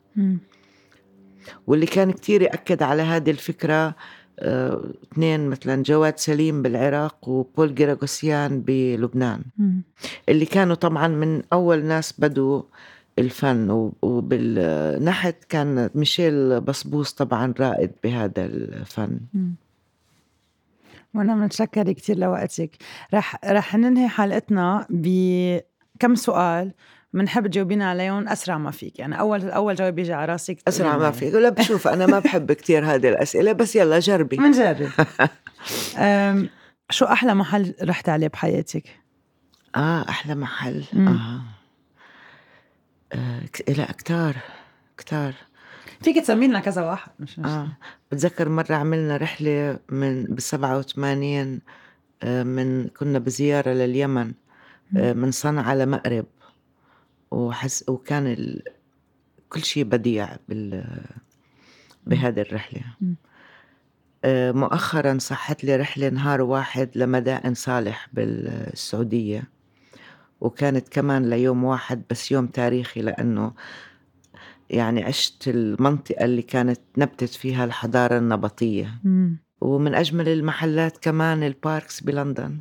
واللي 1.68 1.86
كان 1.86 2.12
كتير 2.12 2.42
يأكد 2.42 2.84
على 2.84 3.02
هذه 3.02 3.32
الفكرة 3.32 3.96
آه، 4.40 4.84
اثنين 5.14 5.50
مثلا 5.50 5.84
جواد 5.84 6.18
سليم 6.18 6.62
بالعراق 6.62 7.30
وبول 7.30 7.76
جيراغوسيان 7.76 8.62
بلبنان. 8.62 9.42
اللي 10.30 10.46
كانوا 10.46 10.76
طبعا 10.76 11.08
من 11.08 11.42
أول 11.54 11.86
ناس 11.86 12.14
بدوا 12.20 12.62
الفن 13.20 13.92
وبالنحت 14.02 15.44
كان 15.50 15.90
ميشيل 15.96 16.62
بصبوس 16.62 17.12
طبعا 17.14 17.54
رائد 17.60 17.92
بهذا 18.04 18.46
الفن. 18.46 19.20
وأنا 21.14 21.36
متشكره 21.36 21.92
كثير 21.92 22.18
لوقتك. 22.18 22.78
رح 23.14 23.40
رح 23.46 23.76
ننهي 23.76 24.08
حلقتنا 24.08 24.86
بكم 24.90 26.16
سؤال 26.16 26.72
بنحب 27.14 27.48
تجاوبينا 27.48 27.90
عليهم؟ 27.90 28.28
أسرع 28.28 28.58
ما 28.58 28.72
فيك. 28.72 29.00
يعني 29.00 29.20
اول 29.20 29.50
أول 29.50 29.76
جواب 29.76 29.96
بيجي 29.96 30.14
على 30.14 30.32
راسك 30.32 30.62
تقولي 30.62 30.90
ما 30.92 30.98
معي. 30.98 31.14
في 31.14 31.30
لا 31.30 31.50
بشوف 31.50 31.88
أنا 31.88 32.06
ما 32.06 32.20
بحب 32.20 32.52
كتير 32.52 32.86
هذه 32.86 33.10
الأسئلة 33.10 33.52
بس 33.52 33.76
يلا 33.76 34.00
جربي. 34.00 34.38
منجرب. 34.44 34.90
أم، 35.98 36.50
شو 36.90 37.06
أحلى 37.06 37.34
محل 37.36 37.74
رحت 37.84 38.10
عليه 38.10 38.28
بحياتك؟ 38.28 38.84
آه 39.76 40.06
أحلى 40.10 40.36
محل. 40.36 40.84
مم. 40.94 41.08
آه. 41.08 41.42
آه 43.14 43.42
لا 43.68 43.92
كتار 43.92 44.36
كتار. 44.98 45.34
فيك 46.02 46.18
تسمي 46.18 46.48
لنا 46.48 46.60
كذا 46.60 46.84
واحد 46.84 47.12
مش 47.20 47.40
مش 47.40 47.46
آه 47.46 47.78
بتذكر 48.12 48.50
مرة 48.50 48.76
عملنا 48.76 49.18
رحلة 49.18 49.80
من 49.90 50.24
بالسبعة 50.24 50.78
وثمانين 50.78 51.62
آه 52.24 52.44
من 52.44 52.88
كنا 52.88 53.20
بزيارة 53.20 53.70
لليمن 53.70 54.34
آه 54.98 55.14
من 55.14 55.32
صنعاء 55.32 55.78
لمأرب 55.78 56.26
وحس 57.32 57.90
وكان 57.90 58.28
ال... 58.28 58.64
كل 59.50 59.64
شيء 59.64 59.84
بديع 59.84 60.30
بال 60.50 60.86
بهذه 62.08 62.42
الرحلة. 62.42 62.82
مؤخرا 64.52 65.18
صحت 65.18 65.64
لي 65.64 65.76
رحلة 65.76 66.10
نهار 66.10 66.42
واحد 66.42 66.90
لمدائن 66.96 67.54
صالح 67.54 68.08
بالسعودية. 68.14 69.44
وكانت 70.42 70.90
كمان 70.90 71.30
ليوم 71.30 71.64
واحد 71.64 72.04
بس 72.10 72.32
يوم 72.32 72.48
تاريخي 72.48 73.02
لأنه 73.02 73.52
يعني 74.70 75.04
عشت 75.04 75.48
المنطقة 75.48 76.26
اللي 76.26 76.42
كانت 76.42 76.80
نبتت 76.98 77.30
فيها 77.30 77.66
الحضارة 77.66 78.18
النبطية. 78.18 79.00
مم. 79.04 79.38
ومن 79.62 79.96
أجمل 79.96 80.30
المحلات 80.30 80.98
كمان 80.98 81.44
الباركس 81.44 82.02
بلندن. 82.02 82.60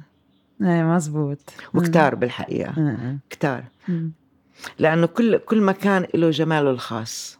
إيه 0.62 0.82
مزبوط. 0.82 1.38
وكتار 1.74 2.14
بالحقيقة. 2.14 2.80
مم. 2.80 3.18
كتار. 3.30 3.64
مم. 3.88 4.12
لأنه 4.78 5.06
كل 5.06 5.38
كل 5.38 5.62
مكان 5.62 6.06
له 6.14 6.30
جماله 6.30 6.70
الخاص 6.70 7.38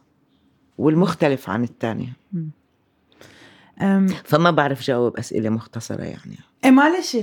والمختلف 0.77 1.49
عن 1.49 1.63
الثاني 1.63 2.13
فما 4.23 4.51
بعرف 4.51 4.81
جاوب 4.81 5.17
أسئلة 5.17 5.49
مختصرة 5.49 6.03
يعني. 6.03 6.37
إيه 6.65 6.71
معلش. 6.71 7.17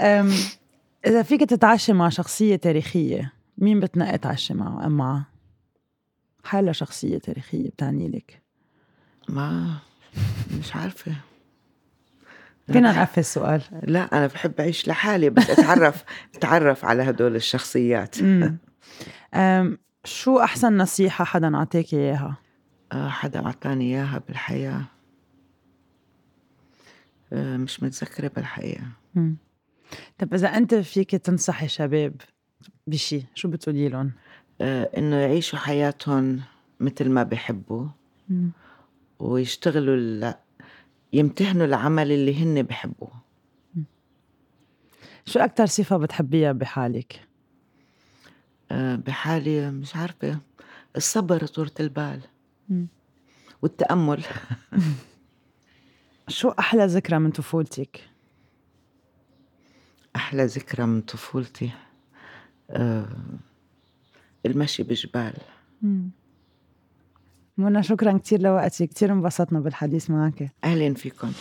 إذا 1.06 1.22
فيك 1.22 1.40
تتعشى 1.40 1.92
مع 1.92 2.08
شخصية 2.08 2.56
تاريخية 2.56 3.32
مين 3.58 3.80
بتنقي 3.80 4.18
تعشى 4.18 4.54
معه 4.54 4.86
ام 4.86 4.92
معها 4.96 5.26
حالة 6.44 6.72
شخصية 6.72 7.18
تاريخية 7.18 7.70
بتعني 7.70 8.08
لك؟ 8.08 8.42
ما 9.28 9.78
مش 10.58 10.76
عارفة. 10.76 11.12
فينا 12.72 12.92
نقفل 12.92 13.20
السؤال 13.20 13.62
لا 13.82 14.00
أنا 14.18 14.26
بحب 14.26 14.60
أعيش 14.60 14.88
لحالي 14.88 15.30
بس 15.30 15.50
أتعرف 15.50 16.04
أتعرف 16.34 16.84
على 16.84 17.02
هدول 17.02 17.36
الشخصيات. 17.36 18.16
شو 20.04 20.38
أحسن 20.38 20.76
نصيحة 20.76 21.24
حدا 21.24 21.56
عطاك 21.56 21.94
إياها؟ 21.94 22.36
آه 22.92 23.08
حدا 23.08 23.46
أعطاني 23.46 23.84
إياها 23.84 24.22
بالحياة. 24.28 24.82
آه 27.32 27.56
مش 27.56 27.82
متذكرة 27.82 28.30
بالحقيقة. 28.36 28.86
طب 30.18 30.34
إذا 30.34 30.48
أنت 30.48 30.74
فيك 30.74 31.10
تنصحي 31.10 31.68
شباب 31.68 32.14
بشي 32.86 33.22
شو 33.34 33.48
بتقولي 33.48 33.88
لهم؟ 33.88 34.12
آه 34.60 34.90
إنه 34.96 35.16
يعيشوا 35.16 35.58
حياتهم 35.58 36.40
مثل 36.80 37.08
ما 37.10 37.22
بيحبوا 37.22 37.86
مم. 38.28 38.50
ويشتغلوا 39.18 39.96
ال... 39.96 40.34
يمتهنوا 41.12 41.66
العمل 41.66 42.12
اللي 42.12 42.42
هن 42.42 42.62
بحبوه 42.62 43.10
شو 45.24 45.38
أكتر 45.40 45.66
صفة 45.66 45.96
بتحبيها 45.96 46.52
بحالك؟ 46.52 47.20
آه 48.70 48.96
بحالي 48.96 49.70
مش 49.70 49.96
عارفة 49.96 50.38
الصبر 50.96 51.46
طولة 51.46 51.70
البال 51.80 52.20
مم. 52.68 52.86
والتأمل 53.62 54.24
شو 56.28 56.48
أحلى 56.48 56.86
ذكرى 56.86 57.18
من 57.18 57.30
طفولتك؟ 57.30 58.07
أحلى 60.18 60.44
ذكرى 60.44 60.86
من 60.86 61.00
طفولتي 61.00 61.70
آه 62.70 63.08
المشي 64.46 64.82
بجبال. 64.82 65.32
مم. 65.82 66.10
منى 67.58 67.82
شكرا 67.82 68.18
كتير 68.18 68.40
لوقتك. 68.40 68.88
كتير 68.88 69.12
انبسطنا 69.12 69.60
بالحديث 69.60 70.10
معك 70.10 70.52
أهلا 70.64 70.94
فيكم. 70.94 71.32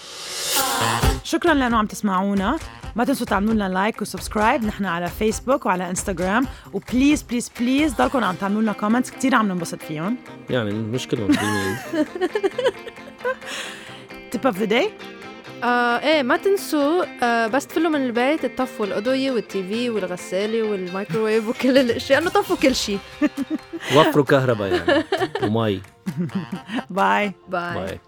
شكرا 1.24 1.54
لأنه 1.54 1.78
عم 1.78 1.86
تسمعونا. 1.86 2.58
ما 2.96 3.04
تنسوا 3.04 3.26
تعملوا 3.26 3.54
لنا 3.54 3.70
like 3.70 4.02
و 4.02 4.08
subscribe 4.08 4.64
نحن 4.64 4.86
على 4.86 5.08
فيسبوك 5.08 5.66
وعلى 5.66 5.90
انستغرام 5.90 6.46
و 6.74 6.81
please 6.81 7.24
please 7.24 7.52
please 7.60 7.94
ضلكم 7.94 8.24
عم 8.24 8.36
تعملوا 8.36 8.62
لنا 8.62 8.74
comments 8.74 9.12
كثير 9.12 9.36
عم 9.36 9.48
ننبسط 9.48 9.82
فيهم. 9.82 10.18
يعني 10.50 10.74
مش 10.74 11.08
كلهم 11.08 11.32
tip 14.32 14.46
of 14.46 14.58
the 14.58 14.66
day 14.66 14.92
آه 15.64 16.00
إيه 16.00 16.24
ما 16.24 16.38
تنسوا 16.38 17.06
آه 17.24 17.48
بس 17.48 17.68
تفلوا 17.68 17.90
من 17.92 18.06
البيت 18.06 18.46
تطفوا 18.46 18.86
الأضوية 18.86 19.32
وال 19.32 19.64
TV 19.64 19.90
والغسالة 19.90 20.64
والمايكروويف 20.64 21.48
وكل 21.48 21.78
الأشياء 21.78 22.22
انه 22.22 22.30
طفوا 22.30 22.56
كل 22.56 22.76
شيء. 22.76 23.00
وفروا 23.96 24.26
كهرباء 24.26 24.68
يعني 24.74 25.04
ومي. 25.44 25.82
باي 26.90 27.34
باي 27.50 27.70
باي 27.74 28.00